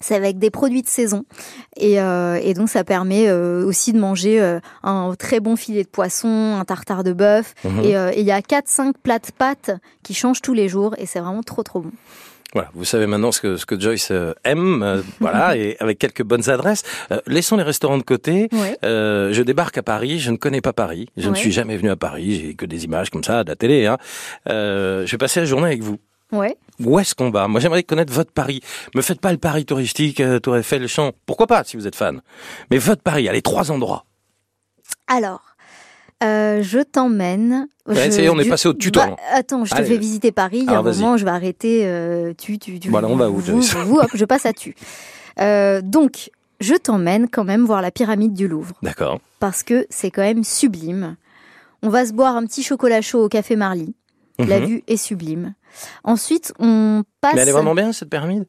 [0.00, 1.24] C'est avec des produits de saison.
[1.76, 5.84] Et, euh, et donc, ça permet euh, aussi de manger euh, un très bon filet
[5.84, 7.54] de poisson, un tartare de bœuf.
[7.64, 7.84] Mhm.
[7.84, 9.70] Et il y a 4-5 plats de pâtes
[10.02, 10.94] qui changent tous les jours.
[10.98, 11.92] Et c'est vraiment trop trop bon.
[12.56, 14.12] Voilà, vous savez maintenant ce que, ce que Joyce
[14.44, 16.84] aime, euh, voilà, et avec quelques bonnes adresses.
[17.10, 18.48] Euh, laissons les restaurants de côté.
[18.52, 18.78] Ouais.
[18.84, 21.90] Euh, je débarque à Paris, je ne connais pas Paris, je ne suis jamais venu
[21.90, 23.86] à Paris, j'ai que des images comme ça, de la télé.
[23.86, 23.98] Hein.
[24.46, 25.98] Je vais passer la journée avec vous.
[26.32, 26.56] Ouais.
[26.80, 27.48] Où est-ce qu'on va?
[27.48, 28.60] Moi, j'aimerais connaître votre Paris.
[28.94, 31.12] Me faites pas le Paris touristique, euh, Tour Eiffel, le Champ.
[31.24, 32.20] Pourquoi pas, si vous êtes fan?
[32.70, 34.04] Mais votre Paris, allez, trois endroits.
[35.06, 35.42] Alors,
[36.24, 37.68] euh, je t'emmène.
[37.86, 39.00] Ouais, je- est, on est du- passé au tuto.
[39.00, 39.86] Bah, attends, je te Allez.
[39.86, 40.60] fais visiter Paris.
[40.62, 41.82] Il y a un moment, je vais arrêter.
[41.86, 42.90] euh, tu, tu, tu.
[42.90, 43.74] Voilà, on va où, vous, Joyce?
[43.74, 44.74] vous, hop, je passe à tu.
[45.40, 49.20] Euh, donc, je t'emmène quand même voir la pyramide du Louvre D'accord.
[49.38, 51.16] parce que c'est quand même sublime.
[51.82, 53.94] On va se boire un petit chocolat chaud au café Marly.
[54.38, 54.66] La Mhm.
[54.66, 55.54] vue est sublime.
[56.04, 57.34] Ensuite, on passe.
[57.34, 58.46] Mais elle est vraiment bien, cette pyramide?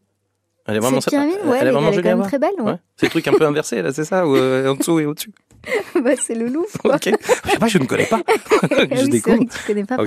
[0.66, 2.12] Elle est vraiment Cette pyramide, elle- ouais, elle est vraiment elle est jolie quand à
[2.12, 2.54] même voir très belle.
[2.60, 2.72] ouais.
[2.74, 2.78] Ouais.
[2.98, 5.32] C'est le truc un peu inversé, là, c'est ça Ou euh, en dessous et au-dessus?
[6.04, 6.68] Bah, c'est le Louvre.
[6.82, 6.96] quoi.
[6.96, 7.10] Ok.
[7.46, 8.20] Je sais pas, je ne connais pas.
[8.26, 9.38] Ah je oui, c'est découvre.
[9.38, 9.98] vrai que tu connais pas.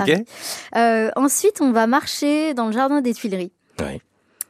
[0.75, 3.51] Euh, ensuite, on va marcher dans le jardin des Tuileries.
[3.79, 4.01] Ouais.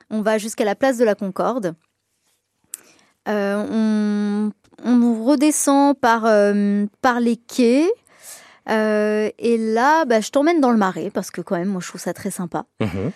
[0.10, 1.76] On va jusqu'à la place de la Concorde.
[3.28, 4.52] Euh, on,
[4.84, 7.88] on redescend par, euh, par les quais.
[8.70, 11.88] Euh, et là, bah, je t'emmène dans le marais parce que quand même, moi, je
[11.88, 12.66] trouve ça très sympa.
[12.80, 13.12] Mhm.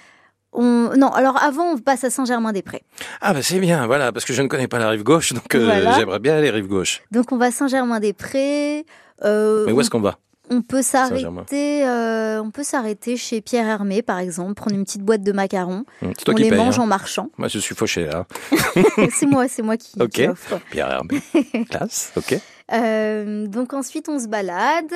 [0.57, 0.91] On...
[0.95, 2.83] Non, alors avant, on passe à Saint-Germain-des-Prés.
[3.19, 5.53] Ah bah c'est bien, voilà, parce que je ne connais pas la rive gauche, donc
[5.53, 5.91] euh, Voilà.
[5.99, 7.01] j'aimerais bien aller rive gauche.
[7.11, 8.85] Donc, on va à Saint-Germain-des-Prés.
[9.23, 10.17] Euh, Mais où est-ce qu'on va?
[10.51, 15.01] on peut s'arrêter, euh, on peut s'arrêter chez Pierre Hermé, par exemple, prendre une petite
[15.01, 15.85] boîte de macarons.
[16.01, 16.83] C'est toi on qui les mange hein.
[16.83, 17.29] en marchant.
[17.39, 18.27] Moi je suis fauché là.
[19.11, 20.09] c'est moi, c'est moi qui, Ok.
[20.11, 20.59] qui offre.
[20.69, 21.19] Pierre Hermé.
[21.71, 22.39] Classe, ok.
[23.49, 24.93] Donc ensuite, on se balade.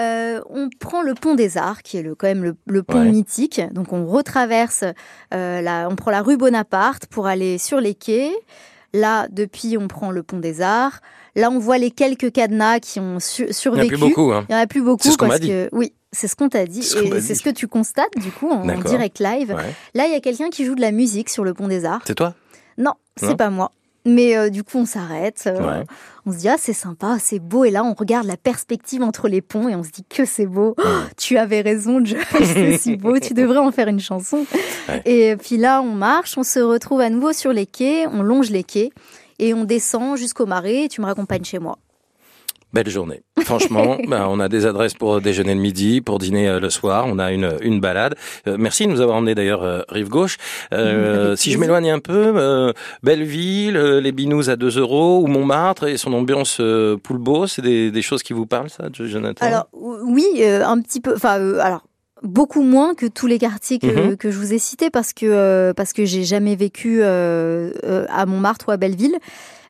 [0.00, 3.00] Euh, on prend le pont des Arts, qui est le, quand même le, le pont
[3.02, 3.10] Ouais.
[3.10, 3.60] mythique.
[3.72, 4.84] Donc on retraverse,
[5.34, 8.30] euh, la, on prend la rue Bonaparte pour aller sur les quais.
[8.92, 11.00] Là, depuis, on prend le pont des Arts.
[11.36, 13.88] Là, on voit les quelques cadenas qui ont su- Il n'y en a survécu.
[13.88, 14.32] plus beaucoup.
[14.32, 14.46] Hein.
[14.48, 16.48] Il n'y en a plus beaucoup C'est ce qu'on parce que oui, c'est ce qu'on
[16.48, 19.50] t'a dit ce et c'est ce que tu constates du coup en, direct live.
[19.54, 19.74] Ouais.
[19.94, 22.02] Là, il y a quelqu'un qui joue de la musique sur le pont des Arts.
[22.04, 22.34] C'est toi?
[22.78, 23.70] Non, c'est pas moi.
[24.06, 25.44] Mais euh, du coup, on s'arrête.
[25.46, 25.84] euh, Ouais.
[26.26, 27.64] On se dit ah c'est sympa, c'est beau.
[27.64, 30.46] Et là, on regarde la perspective entre les ponts et on se dit que c'est
[30.46, 30.74] beau.
[30.78, 30.82] Oh,
[31.16, 33.18] tu avais raison, Josh, c'est si beau.
[33.18, 34.44] Tu devrais en faire une chanson.
[34.88, 35.02] Ouais.
[35.04, 38.50] Et puis là, on marche, on se retrouve à nouveau sur les quais, on longe
[38.50, 38.90] les quais
[39.38, 40.84] et on descend jusqu'au marais.
[40.84, 41.78] Et tu me raccompagnes chez moi.
[42.72, 43.22] Belle journée.
[43.44, 47.04] Franchement, ben, on a des adresses pour déjeuner le midi, pour dîner euh, le soir.
[47.08, 48.14] On a une, une balade.
[48.46, 50.36] Euh, merci de nous avoir emmené d'ailleurs euh, rive gauche.
[50.72, 56.12] si je m'éloigne un peu, Belleville, les binous à 2 euros ou Montmartre et son
[56.12, 56.60] ambiance
[57.02, 59.44] poulbeau, c'est des, des, choses qui vous parlent, ça, Jonathan?
[59.44, 61.14] Alors oui, un petit peu.
[61.14, 61.82] Enfin, alors
[62.22, 64.16] beaucoup moins que tous les quartiers que, mhm.
[64.16, 68.70] que je vous ai cités parce que parce que j'ai jamais vécu à Montmartre ou
[68.70, 69.18] à Belleville.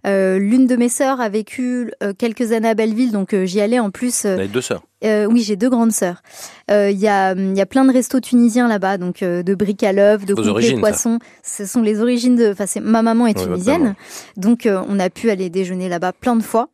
[0.07, 3.61] Euh, l'une de mes sœurs a vécu euh, quelques années à Belleville, donc euh, j'y
[3.61, 4.23] allais en plus.
[4.25, 6.23] Vous avez deux sœurs Oui, j'ai deux grandes sœurs.
[6.69, 10.25] Il y, a, y a plein de restos tunisiens là-bas, donc de briques à l'œuf,
[10.25, 11.19] de coups poissons.
[11.43, 12.53] Ce sont les origines de.
[12.53, 13.95] Enfin, ma maman est tunisienne,
[14.37, 16.69] donc on a pu aller déjeuner là-bas plein de fois.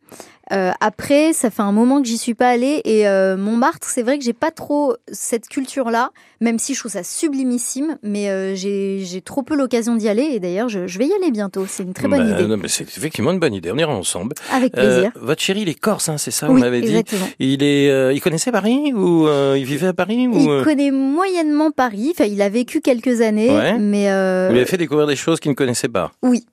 [0.53, 4.01] Euh, après, ça fait un moment que j'y suis pas allée et euh, Montmartre, c'est
[4.01, 8.55] vrai que j'ai pas trop cette culture-là, même si je trouve ça sublimissime, mais euh,
[8.55, 11.65] j'ai trop peu l'occasion d'y aller et d'ailleurs je, je, vais y aller bientôt.
[11.67, 12.67] C'est une très bonne bah, idée.
[12.67, 13.71] C'est effectivement une bonne idée.
[13.71, 14.35] On ira ensemble.
[14.51, 15.11] Avec plaisir.
[15.15, 17.03] votre chéri, il est corse, hein, c'est ça, vous m'avez dit.
[17.39, 20.59] Il est, il connaissait Paris ou il vivait à Paris ou...
[20.59, 22.11] Il connaît moyennement Paris.
[22.11, 24.07] Enfin, il a vécu quelques années, mais
[24.47, 26.11] vous lui avez fait découvrir des choses qu'il ne connaissait pas?
[26.23, 26.45] Oui.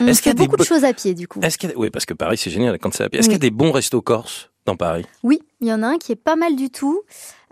[0.00, 1.40] Est-ce qu'il y a beaucoup de choses à pied, du coup.
[1.42, 3.18] Est-ce qu'il Oui, parce que Paris, c'est génial quand c'est à pied.
[3.18, 5.04] Est-ce qu'il y a des bons restos corses dans Paris?
[5.22, 7.02] Oui, il y en a un qui est pas mal du tout.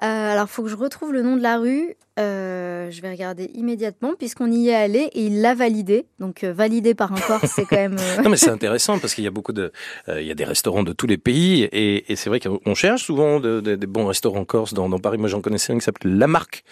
[0.02, 1.96] Euh, alors, il faut que je retrouve le nom de la rue.
[2.18, 6.06] Euh, je vais regarder immédiatement puisqu'on y est allé et il l'a validé.
[6.18, 7.96] Donc euh, validé par un Corse, c'est quand même.
[8.24, 9.70] non mais c'est intéressant parce qu'il y a beaucoup de,
[10.08, 13.02] il y a des restaurants de tous les pays et, et c'est vrai qu'on cherche
[13.02, 15.18] souvent des bons restaurants corse dans, dans Paris.
[15.18, 16.64] Moi j'en connaissais un qui s'appelait La Marque,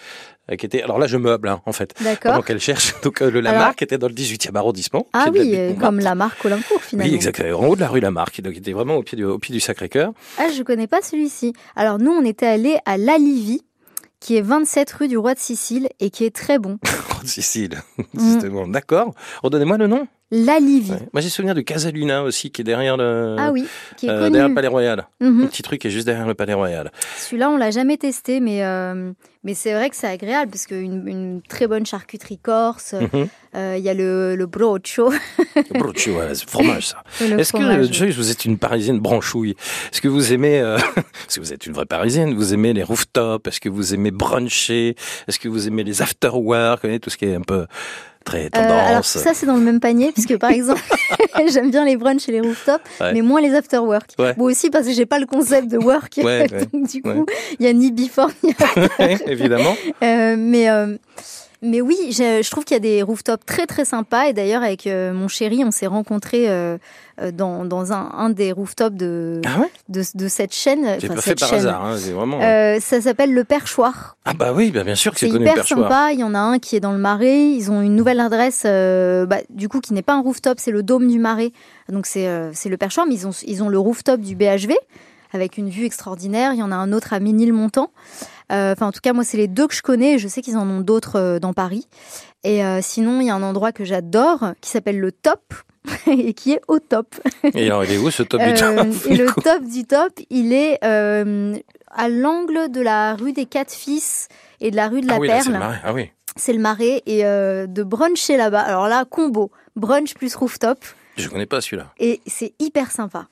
[0.57, 0.81] qui était.
[0.81, 1.93] Alors là je meuble hein, en fait.
[2.01, 2.33] D'accord.
[2.37, 2.99] Donc elle cherche.
[3.03, 5.05] Donc le La Marque était dans le 18e arrondissement.
[5.13, 7.07] Ah oui, comme La Marque Olincourt finalement.
[7.07, 7.59] Oui exactement.
[7.59, 9.37] En haut de la rue La Marque, donc il était vraiment au pied du, au
[9.37, 10.11] pied du Sacré-Cœur.
[10.39, 11.53] Ah je connais pas celui-ci.
[11.75, 13.61] Alors nous on était allé à La Livie
[14.19, 16.79] qui est 27 rue du Roi de Sicile et qui est très bon.
[17.11, 17.81] Roi de Sicile,
[18.13, 18.67] justement.
[18.67, 19.13] D'accord.
[19.43, 20.07] Redonnez-moi le nom.
[20.31, 20.91] La Livie.
[21.13, 23.35] Moi, j'ai souvenir de Casaluna aussi, qui est derrière le.
[23.37, 25.07] Ah oui, qui est euh, derrière le Palais Royal.
[25.21, 25.43] Mhm.
[25.43, 26.91] Un petit truc qui est juste derrière le Palais Royal.
[27.19, 29.11] Celui-là, on l'a jamais testé, mais euh,
[29.43, 32.93] mais c'est vrai que c'est agréable parce qu'une une très bonne charcuterie corse.
[32.93, 33.27] Mhm.
[33.55, 35.11] Euh, il y a le, le brocho.
[35.55, 37.03] le brocho, ouais, c'est fromage ça.
[37.23, 39.55] Est-ce que Joyce, vous êtes une Parisienne branchouille?
[39.93, 40.55] Est-ce que vous aimez,
[41.27, 42.33] est-ce que vous êtes une vraie Parisienne?
[42.33, 43.47] Vous aimez les rooftops?
[43.47, 44.95] Est-ce que vous aimez bruncher?
[45.27, 46.81] Est-ce que vous aimez les after work?
[46.99, 47.67] Tout ce qui est un peu
[48.25, 48.87] très euh, tendance.
[48.89, 50.81] alors ça c'est dans le même panier puisque par exemple
[51.47, 52.83] j'aime bien les brunchs et les rooftops
[53.13, 54.11] mais moins les after work.
[54.19, 54.33] Ouais.
[54.33, 56.19] Bon aussi parce que j'ai pas le concept de work
[56.73, 57.25] donc du coup
[57.59, 59.31] il y a ni before ni after.
[59.31, 59.75] évidemment.
[60.03, 60.97] Euh, mais euh,
[61.61, 64.87] mais oui, je, trouve qu'il y a des rooftops très très sympas et d'ailleurs avec
[64.87, 66.77] euh, mon chéri, on s'est rencontrés euh,
[67.21, 69.71] euh, dans, dans un, un, des rooftops de, ah ouais?
[69.89, 70.97] de, de, cette chaîne.
[70.99, 72.39] C'est pas fait par hasard, hein, c'est vraiment.
[72.79, 74.17] ça s'appelle le Perchoir.
[74.25, 75.45] Ah bah oui, bah bien sûr que c'est connu.
[75.45, 76.09] C'est hyper sympa.
[76.11, 77.49] Il y en a un qui est dans le Marais.
[77.51, 80.83] Ils ont une nouvelle adresse, bah, du coup qui n'est pas un rooftop, c'est le
[80.83, 81.51] Dôme du Marais.
[81.89, 84.73] Donc c'est le Perchoir, mais ils ont ils ont le rooftop du BHV
[85.33, 86.53] avec une vue extraordinaire.
[86.53, 87.91] Il y en a un autre à Ménilmontant.
[87.91, 90.17] Euh, enfin, en tout cas, moi, c'est les deux que je connais.
[90.17, 91.87] Je sais qu'ils en ont d'autres euh, dans Paris.
[92.43, 95.53] Et euh, sinon, il y a un endroit que j'adore qui s'appelle le Top
[96.07, 97.15] et qui est au top.
[97.53, 100.53] Et alors, il est où ce top du top Et le top du top, il
[100.53, 104.27] est à l'angle de la rue des Quatre Fils
[104.61, 105.51] et de la rue de la ah oui, Perle.
[105.53, 106.11] Là, le ah oui.
[106.37, 108.61] C'est le marais et de bruncher là-bas.
[108.61, 110.79] Alors là, combo, brunch plus rooftop.
[111.17, 111.93] Je connais pas celui-là.
[111.99, 113.27] Et c'est hyper sympa.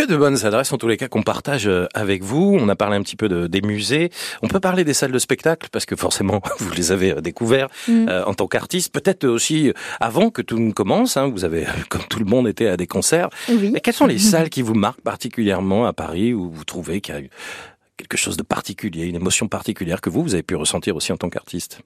[0.00, 2.56] Que de bonnes adresses en tous les cas qu'on partage euh, avec vous.
[2.58, 4.08] On a parlé un petit peu de, des musées.
[4.40, 7.68] On peut parler des salles de spectacle parce que forcément vous les avez euh, découverts
[7.86, 8.08] mm.
[8.08, 8.94] euh, en tant qu'artiste.
[8.94, 11.18] Peut-être aussi avant que tout ne commence.
[11.18, 13.28] Hein, vous avez, comme tout le monde, été à des concerts.
[13.50, 13.74] Oui.
[13.82, 17.18] quelles sont les salles qui vous marquent particulièrement à Paris où vous trouvez qu'il y
[17.18, 17.20] a
[17.98, 21.18] quelque chose de particulier, une émotion particulière que vous, vous avez pu ressentir aussi en
[21.18, 21.82] tant qu'artiste?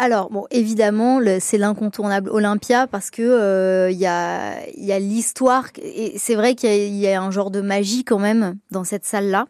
[0.00, 5.66] Alors, bon, évidemment, c'est l'incontournable Olympia parce que euh, il y a, y a l'histoire
[5.82, 9.04] et c'est vrai qu'il y, y, a un genre de magie quand même dans cette
[9.04, 9.46] salle-là.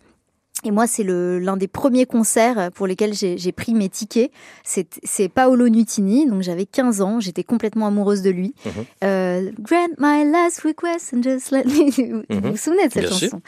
[0.65, 4.31] Et moi, c'est l'un des premiers concerts pour lesquels j'ai pris mes tickets.
[4.65, 8.55] C'est Paolo Nutini, donc j'avais 15 ans, j'étais complètement amoureuse de lui.
[8.65, 8.73] Mhm.
[9.05, 11.91] euh, Grant my last request and just let me.
[12.29, 12.57] Vous vous mhm.
[12.57, 13.41] souvenez de cette chanson?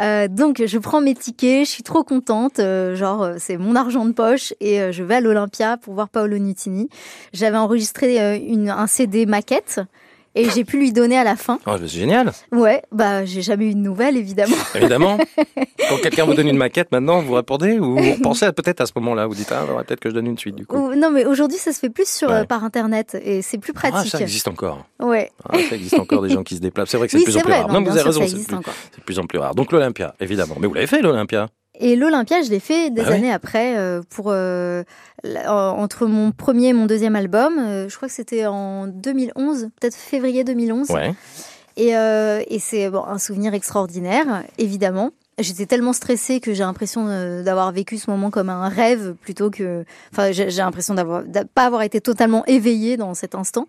[0.00, 2.58] euh, Donc, je prends mes tickets, je suis trop contente.
[2.58, 5.94] Euh, genre, euh, c'est mon argent de poche et euh, je vais à l'Olympia pour
[5.94, 6.88] voir Paolo Nutini.
[7.32, 9.80] J'avais enregistré une, un CD maquette
[10.38, 11.58] et j'ai pu lui donner à la fin.
[11.66, 12.32] Oh, c'est génial.
[12.52, 14.56] Ouais, bah j'ai jamais eu de nouvelles évidemment.
[14.74, 15.18] Évidemment.
[15.88, 18.92] Quand quelqu'un vous donne une maquette maintenant, vous répondez ou vous pensez peut-être à ce
[18.96, 20.94] moment-là, vous dites ah peut-être que je donne une suite du coup.
[20.94, 24.12] non mais aujourd'hui ça se fait plus sur euh, par internet et c'est plus pratique.
[24.14, 24.86] Ah ça existe encore.
[25.00, 25.30] Ouais.
[25.48, 26.90] Ah, ça existe encore des gens qui se déplacent.
[26.90, 27.68] C'est vrai que c'est de plus en plus rare.
[27.68, 29.54] Non, vous avez raison, c'est de plus en plus rare.
[29.54, 30.54] Donc l'Olympia évidemment.
[30.60, 31.48] Mais vous l'avez fait l'Olympia?
[31.80, 34.82] Et l'Olympia, je l'ai fait des ah années après euh, pour euh,
[35.24, 37.58] entre mon premier et mon deuxième album.
[37.58, 40.90] Euh, je crois que c'était en 2011, peut-être février 2011.
[40.90, 41.14] Ouais.
[41.76, 45.12] Et, et c'est bon, un souvenir extraordinaire, évidemment.
[45.38, 49.50] J'étais tellement stressée que j'ai l'impression euh, d'avoir vécu ce moment comme un rêve plutôt
[49.50, 49.84] que.
[50.12, 51.22] Enfin, j'ai l'impression d'avoir
[51.54, 53.68] pas avoir été totalement éveillée dans cet instant.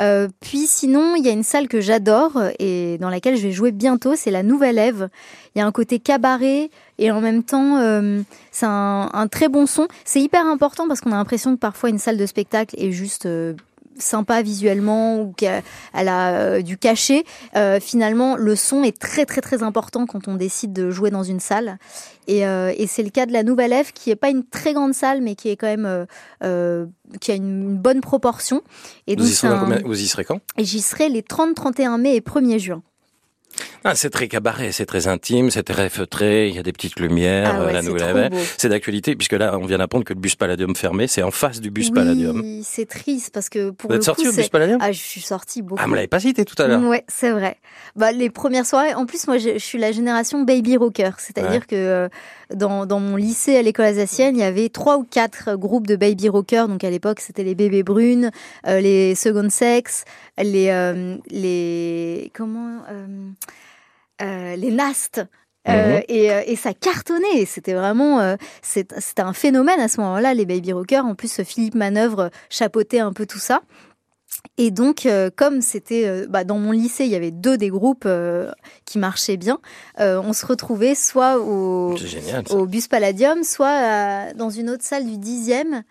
[0.00, 3.52] Euh, puis sinon, il y a une salle que j'adore et dans laquelle je vais
[3.52, 4.14] jouer bientôt.
[4.16, 5.08] C'est la Nouvelle Ève.
[5.54, 9.48] Il y a un côté cabaret et en même temps, euh, c'est un, un très
[9.48, 9.88] bon son.
[10.04, 13.26] C'est hyper important parce qu'on a l'impression que parfois une salle de spectacle est juste
[13.26, 13.54] euh,
[13.98, 17.24] sympa visuellement ou qu'elle elle a euh, du cachet.
[17.56, 21.22] Euh, finalement, le son est très très très important quand on décide de jouer dans
[21.22, 21.78] une salle.
[22.26, 24.72] Et, euh, et c'est le cas de la Nouvelle Ève, qui est pas une très
[24.72, 26.06] grande salle, mais qui est quand même
[26.42, 26.86] euh,
[27.20, 28.62] qui a une, bonne proportion.
[29.06, 30.40] Et Vous donc y, un- combien- vous y serez quand?
[30.56, 32.82] Et j'y serai les 30, 31 mai et 1er juin.
[33.84, 36.98] Ah, C'est très cabaret, c'est très intime, c'est très feutré, il y a des petites
[37.00, 38.30] lumières, Ah ouais, la c'est nouvelle.
[38.58, 41.60] C'est d'actualité, puisque là, on vient d'apprendre que le bus Palladium fermé, c'est en face
[41.60, 42.40] du bus Palladium.
[42.40, 44.92] Oui, c'est triste parce que pour Vous le êtes sorti coup, au bus Palladium Ah,
[44.92, 45.80] je suis sortie beaucoup.
[45.82, 46.82] Ah, me l'avez pas cité tout à l'heure.
[46.82, 47.56] Ouais, c'est vrai.
[47.96, 51.10] Bah, les premières soirées, en plus, moi, je, je suis la génération baby rocker.
[51.18, 51.60] C'est-à-dire Ouais.
[51.68, 52.08] que euh,
[52.52, 55.96] dans, dans mon lycée à l'école alsacienne, il y avait trois ou quatre groupes de
[55.96, 56.68] baby rockers.
[56.68, 58.30] Donc, à l'époque, c'était les bébés brunes,
[58.66, 60.04] euh, les second sex,
[60.38, 63.06] les, euh, les, comment, euh,
[64.22, 65.22] euh, les nastes.
[65.66, 66.02] Euh, Mhm.
[66.08, 67.46] et, et ça cartonnait.
[67.46, 71.06] C'était vraiment, euh, c'était un phénomène à ce moment-là, les baby rockers.
[71.06, 73.62] En plus, Philippe Manœuvre chapeautait un peu tout ça.
[74.56, 77.70] Et donc, euh, comme c'était euh, bah, dans mon lycée, il y avait deux des
[77.70, 78.52] groupes euh,
[78.84, 79.58] qui marchaient bien,
[79.98, 82.44] on se retrouvait soit au, génial.
[82.68, 85.82] Bus Palladium, soit dans une autre salle du 10e,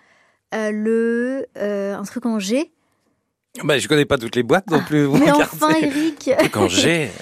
[0.53, 2.71] euh, le, un truc en G.
[3.63, 5.03] Bah, je connais pas toutes les boîtes non plus.
[5.05, 5.43] vous Mais regardez.
[5.53, 7.09] enfin, Eric Un truc en G,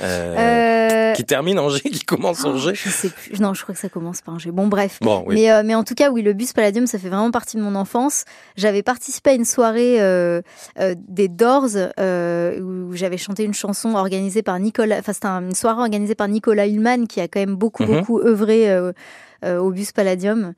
[1.12, 2.72] euh, qui termine en G, qui commence en oh, G.
[2.74, 3.40] Je sais plus.
[3.40, 4.52] Non, je crois que ça commence par un G.
[4.52, 4.98] Bon, bref.
[5.02, 5.36] Bon, oui.
[5.36, 7.62] Mais, euh, mais en tout cas, oui, le bus Palladium, ça fait vraiment partie de
[7.62, 8.26] mon enfance.
[8.56, 10.42] J'avais participé à une soirée euh,
[10.96, 14.98] des Doors où j'avais chanté une chanson organisée par Nicolas.
[15.00, 18.00] Enfin, c'était un- une soirée organisée par Nicolas Hillman qui a quand même beaucoup, Mhm.
[18.00, 18.68] beaucoup œuvré
[19.44, 20.54] au bus Palladium.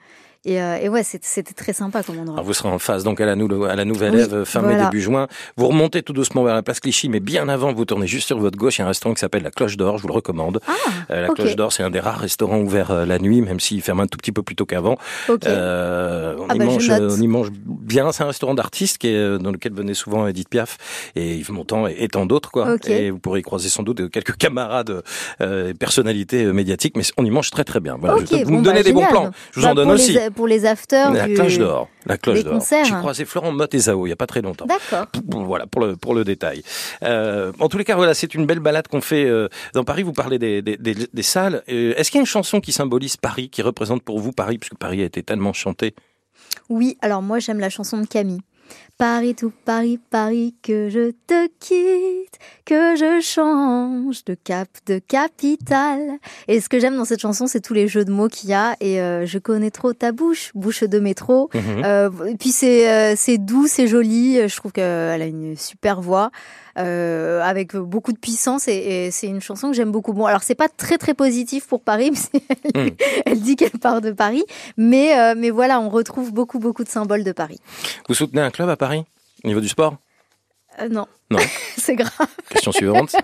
[0.45, 2.35] Et, euh, et ouais, c'était très sympa comme endroit.
[2.35, 4.61] Alors, vous serez en face donc à la, nou- à la nouvelle Oui, Ève fin
[4.61, 4.85] mai voilà.
[4.89, 5.27] début juin.
[5.55, 8.37] Vous remontez tout doucement vers la place Clichy, mais bien avant, vous tournez juste sur
[8.39, 8.77] votre gauche.
[8.77, 9.97] Il y a un restaurant qui s'appelle la Cloche d'Or.
[9.97, 10.59] Je vous le recommande.
[10.67, 10.71] Ah,
[11.11, 11.29] Euh, la.
[11.29, 14.07] Cloche d'Or, c'est un des rares restaurants ouverts euh, la nuit, même s'il ferme un
[14.07, 14.97] tout petit peu plus tôt qu'avant.
[15.29, 15.45] ok.
[15.47, 18.11] Euh, on, Ah y bah, mange, euh, on y mange bien.
[18.11, 20.77] C'est un restaurant d'artistes qui est, dans lequel venait souvent Edith Piaf
[21.15, 22.51] et Yves Montand et, et tant d'autres.
[22.51, 22.73] quoi.
[22.73, 22.89] Ok.
[22.89, 25.03] Et vous pourrez y croiser sans doute quelques camarades,
[25.41, 27.97] euh, et personnalités médiatiques, mais on y mange très très bien.
[27.99, 29.31] Voilà, je- vous bon, me bah, donnez des bons plans.
[29.51, 30.13] Je vous Bah, en donne aussi.
[30.13, 31.11] Les, pour les afters.
[31.11, 31.87] La du- cloche d'or.
[32.05, 32.61] La cloche d'or.
[32.83, 34.65] J'ai croisé Florent Mott et Zao il n'y a pas très longtemps.
[34.65, 35.05] D'accord.
[35.29, 36.63] Voilà pour le pour le détail.
[37.03, 40.03] Euh, en tous les cas, voilà, c'est une belle balade qu'on fait euh, dans Paris.
[40.03, 41.63] Vous parlez des des, des, des salles.
[41.69, 44.57] Euh, Est-ce qu'il y a une chanson qui symbolise Paris, qui représente pour vous Paris,
[44.57, 45.95] puisque Paris a été tellement chanté?
[46.69, 48.41] Oui, alors moi j'aime la chanson de Camille.
[48.97, 56.19] Paris, tout Paris, Paris, que je te quitte, que je change de cap, de capitale.
[56.47, 58.53] Et ce que j'aime dans cette chanson, c'est tous les jeux de mots qu'il y
[58.53, 58.75] a.
[58.79, 61.49] Et euh, je connais trop ta bouche, bouche de métro.
[61.53, 61.81] Mhm.
[61.83, 64.47] Euh, et puis c'est euh, c'est doux, c'est joli.
[64.47, 66.31] Je trouve qu'elle a une super voix.
[66.75, 68.73] Avec beaucoup de puissance et,
[69.05, 70.11] et c'est une chanson que j'aime beaucoup.
[70.11, 72.41] Bon, alors c'est pas très très positif pour Paris, parce qu'elle
[72.73, 72.89] Mm.
[73.27, 74.43] elle dit qu'elle part de Paris,
[74.75, 77.59] mais mais voilà, on retrouve beaucoup beaucoup de symboles de Paris.
[78.09, 78.92] Vous soutenez un club à Paris?
[79.01, 79.95] Au niveau du sport
[80.81, 81.39] Euh, non, Non.
[81.77, 82.11] c'est grave.
[82.49, 83.15] Question suivante.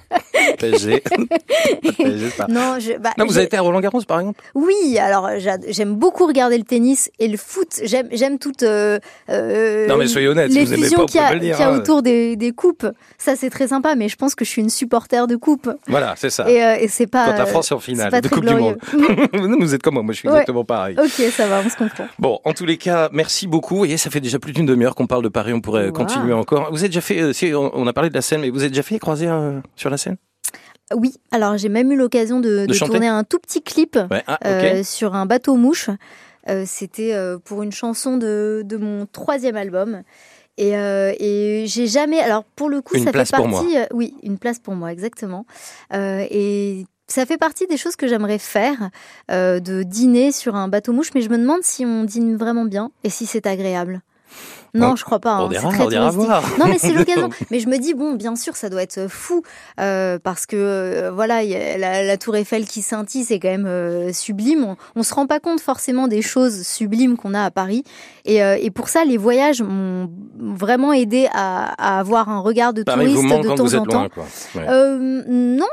[0.59, 1.03] PSG.
[1.97, 2.47] PSG, pas.
[2.47, 4.41] Non, je, bah, Non, vous avez été à Roland Garros, par exemple?
[4.55, 5.29] Oui, alors
[5.67, 7.79] j'aime beaucoup regarder le tennis et le foot.
[7.83, 11.07] J'aime toute euh, euh, Non, mais soyez honnête, si les vous aimez fusions pas, vous
[11.07, 11.77] qu'il y, pouvez a- pas le dire, qu'il y a hein.
[11.77, 12.87] autour des, des coupes.
[13.17, 16.13] Ça c'est très sympa, mais je pense que je suis une supporter de coupes Voilà,
[16.17, 16.49] c'est ça.
[16.49, 17.25] et, euh, et c'est pas.
[17.31, 18.53] Quand la France est en finale pas de Coupe du.
[18.53, 18.77] Monde.
[19.59, 20.35] vous êtes comme moi, moi je suis Ouais.
[20.35, 20.95] exactement pareil.
[20.99, 22.05] ok, ça va, on se comprend.
[22.19, 23.85] Bon, en tous les cas, merci beaucoup.
[23.85, 25.53] Et ça fait déjà plus d'une demi-heure qu'on parle de Paris.
[25.53, 25.93] On pourrait Wow.
[25.93, 26.69] continuer encore.
[26.71, 28.83] Vous êtes déjà fait, on on a parlé de la scène, mais vous êtes déjà
[28.83, 30.17] fait croiser euh, sur la scène?
[30.95, 34.23] Oui, alors j'ai même eu l'occasion de, tourner un tout petit clip Ouais.
[34.25, 35.89] Ah, euh, sur un bateau mouche.
[36.47, 40.01] Euh, C'était euh, pour une chanson de, de mon troisième album.
[40.57, 42.19] Et, euh, et j'ai jamais.
[42.19, 43.77] Alors pour le coup, Une ça place fait pour partie.
[43.77, 45.45] euh, oui, une place pour moi, exactement.
[45.93, 48.89] Euh, et ça fait partie des choses que j'aimerais faire,
[49.29, 51.11] de dîner sur un bateau mouche.
[51.15, 54.01] Mais je me demande si on dîne vraiment bien et si c'est agréable.
[54.75, 55.41] Non, On- je crois pas.
[55.41, 56.11] on hein, très on touristique.
[56.13, 56.43] voir.
[56.59, 57.29] Non, mais c'est l'occasion.
[57.51, 59.41] Mais je me dis, bon, bien sûr, ça doit être fou,
[59.79, 63.39] euh, parce que, euh, voilà, il y a la, la tour Eiffel qui scintille, c'est
[63.39, 64.63] quand même euh, sublime.
[64.63, 67.83] On, on se rend pas compte forcément des choses sublimes qu'on a à Paris.
[68.25, 72.83] Et, et pour ça, les voyages m'ont vraiment aidé à, à avoir un regard de
[72.83, 73.99] Paris vous touriste manque de quand temps vous en êtes temps.
[74.01, 74.25] loin, quoi.
[74.55, 74.65] Ouais.
[75.27, 75.65] Non,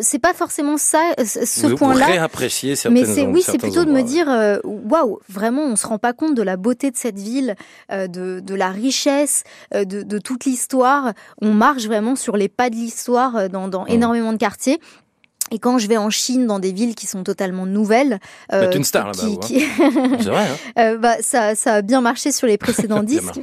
[0.00, 2.06] c'est pas forcément ça, ce vous, point-là.
[2.90, 4.26] Mais c'est oui, c'est plutôt de me dire,
[4.64, 7.56] waouh, vraiment, on se rend pas compte de la beauté de cette ville,
[7.90, 11.12] de, de la richesse, de, de toute l'histoire.
[11.40, 13.90] On marche vraiment sur les pas de l'histoire dans, dans mmh.
[13.90, 14.80] énormément de quartiers.
[15.50, 18.18] Et quand je vais en Chine, dans des villes qui sont totalement nouvelles,
[18.52, 19.24] euh, une star là-bas.
[19.24, 19.38] Hein.
[20.18, 20.42] C'est vrai.
[20.42, 23.40] Hein euh, bah, ça, ça a bien marché sur les précédents disques.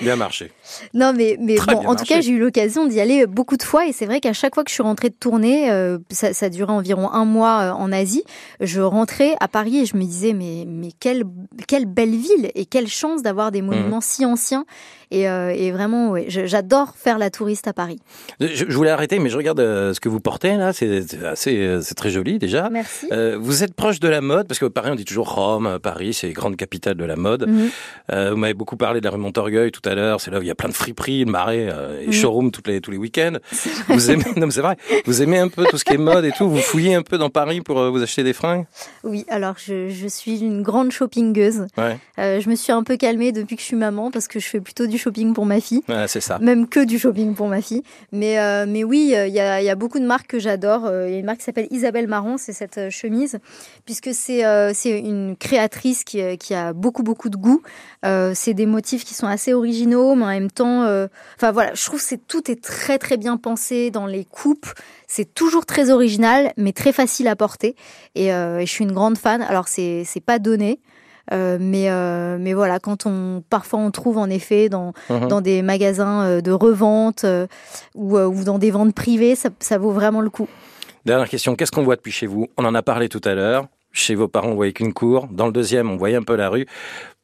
[0.00, 0.52] bien marché.
[0.94, 3.86] Non, mais mais bon, en tout cas, j'ai eu l'occasion d'y aller beaucoup de fois,
[3.86, 6.48] et c'est vrai qu'à chaque fois que je suis rentrée de tournée, euh, ça, ça
[6.48, 8.24] durait environ un mois euh, en Asie.
[8.60, 11.24] Je rentrais à Paris et je me disais mais mais quelle
[11.66, 14.02] quelle belle ville et quelle chance d'avoir des monuments mmh.
[14.02, 14.64] si anciens.
[15.10, 18.00] Et, euh, et vraiment, ouais, j'adore faire la touriste à Paris.
[18.40, 20.72] Je, je, voulais arrêter, mais je regarde ce que vous portez là.
[20.72, 22.70] C'est assez, c'est très joli déjà.
[22.70, 23.08] Merci.
[23.12, 26.14] Euh, vous êtes proche de la mode parce que Paris, on dit toujours Rome, Paris,
[26.14, 27.48] c'est grande capitale de la mode.
[27.48, 27.68] Mmh.
[28.12, 30.20] Euh, vous m'avez beaucoup parlé de la rue Montorgueil tout à l'heure.
[30.20, 32.12] C'est là où il y a plein de friperies, de marais euh, et mmh.
[32.12, 33.36] showrooms tous les tous les week-ends.
[33.88, 34.76] Vous aimez, non, c'est vrai.
[35.06, 36.48] Vous aimez un peu tout ce qui est mode et tout.
[36.48, 38.66] Vous fouillez un peu dans Paris pour euh, vous acheter des fringues?
[39.04, 41.66] Oui, alors je, je suis une grande shoppingueuse.
[41.76, 41.98] Ouais.
[42.18, 44.46] Euh, je me suis un peu calmée depuis que je suis maman parce que je
[44.46, 45.82] fais plutôt du shopping pour ma fille.
[45.88, 46.38] Ouais, c'est ça.
[46.38, 47.82] Même que du shopping pour ma fille.
[48.12, 50.82] Mais euh, mais oui, il y a, y a beaucoup de marques que j'adore.
[51.06, 53.38] Il y a une marque qui s'appelle Isabelle Marron, c'est cette chemise,
[53.84, 54.42] puisque c'est
[54.74, 57.62] c'est une créatrice qui, qui a beaucoup beaucoup de goût.
[58.04, 60.82] c'est des motifs qui sont assez originaux, mais en même temps,
[61.36, 64.66] enfin voilà, je trouve que tout est très très bien pensé dans les coupes.
[65.06, 67.74] C'est toujours très original, mais très facile à porter.
[68.14, 69.42] Et, euh, je suis une grande fan.
[69.42, 70.80] Alors c'est pas donné.
[71.32, 75.28] Euh, mais euh, mais voilà, quand on parfois on trouve en effet dans Mhm.
[75.28, 77.24] dans des magasins euh, de revente
[77.94, 80.48] ou, ou dans des ventes privées, ça, ça vaut vraiment le coup.
[81.04, 82.48] Dernière question, qu'est-ce qu'on voit depuis chez vous?
[82.58, 83.66] On en a parlé tout à l'heure.
[83.92, 85.26] Chez vos parents, on voyait qu'une cour.
[85.30, 86.66] Dans le deuxième, on voyait un peu la rue.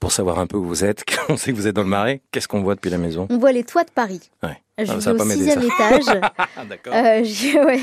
[0.01, 2.21] Pour savoir un peu où vous êtes, on sait que vous êtes dans le marais,
[2.33, 3.27] qu'est-ce qu'on voit depuis la maison?
[3.31, 4.31] On voit les toits de Paris.
[4.43, 4.59] Ouais.
[4.79, 6.05] Je Ah, ça au sixième étage.
[6.39, 6.93] Ah, d'accord.
[6.95, 7.79] Euh, j'ai- ouais,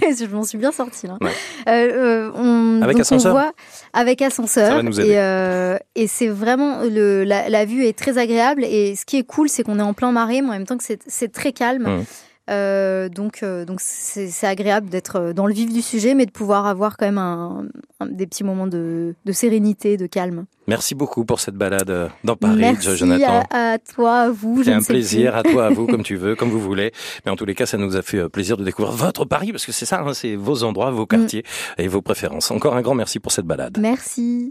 [0.00, 1.18] je m'en suis bien sortie là.
[1.20, 1.30] Ouais.
[1.68, 3.32] Euh, euh, on, Avec donc ascenseur?
[3.34, 3.52] on voit
[3.92, 4.68] avec ascenseur.
[4.68, 5.10] Ça va nous aider.
[5.10, 8.64] Et, euh, et c'est vraiment le, la, la vue est très agréable.
[8.64, 10.78] Et ce qui est cool, c'est qu'on est en plein marais, mais en même temps
[10.78, 11.82] que c'est très calme.
[11.98, 12.04] Mhm.
[12.48, 16.66] Euh, donc euh, donc c'est agréable d'être dans le vif du sujet, mais de pouvoir
[16.66, 17.66] avoir quand même un,
[18.00, 20.46] un- des petits moments de, de sérénité, de calme.
[20.66, 23.42] Merci beaucoup pour cette balade euh, dans Paris, Merci Jonathan.
[23.50, 24.62] à, à toi, à vous.
[24.64, 26.92] C'est un plaisir à toi, à vous, comme tu veux, comme vous voulez.
[27.24, 29.50] Mais en tous les cas, ça nous a fait euh, plaisir de découvrir votre Paris,
[29.52, 31.42] parce que c'est ça, hein, c'est vos endroits, vos quartiers
[31.78, 32.50] et vos préférences.
[32.50, 33.78] Encore un grand merci pour cette balade.
[33.80, 34.46] Merci.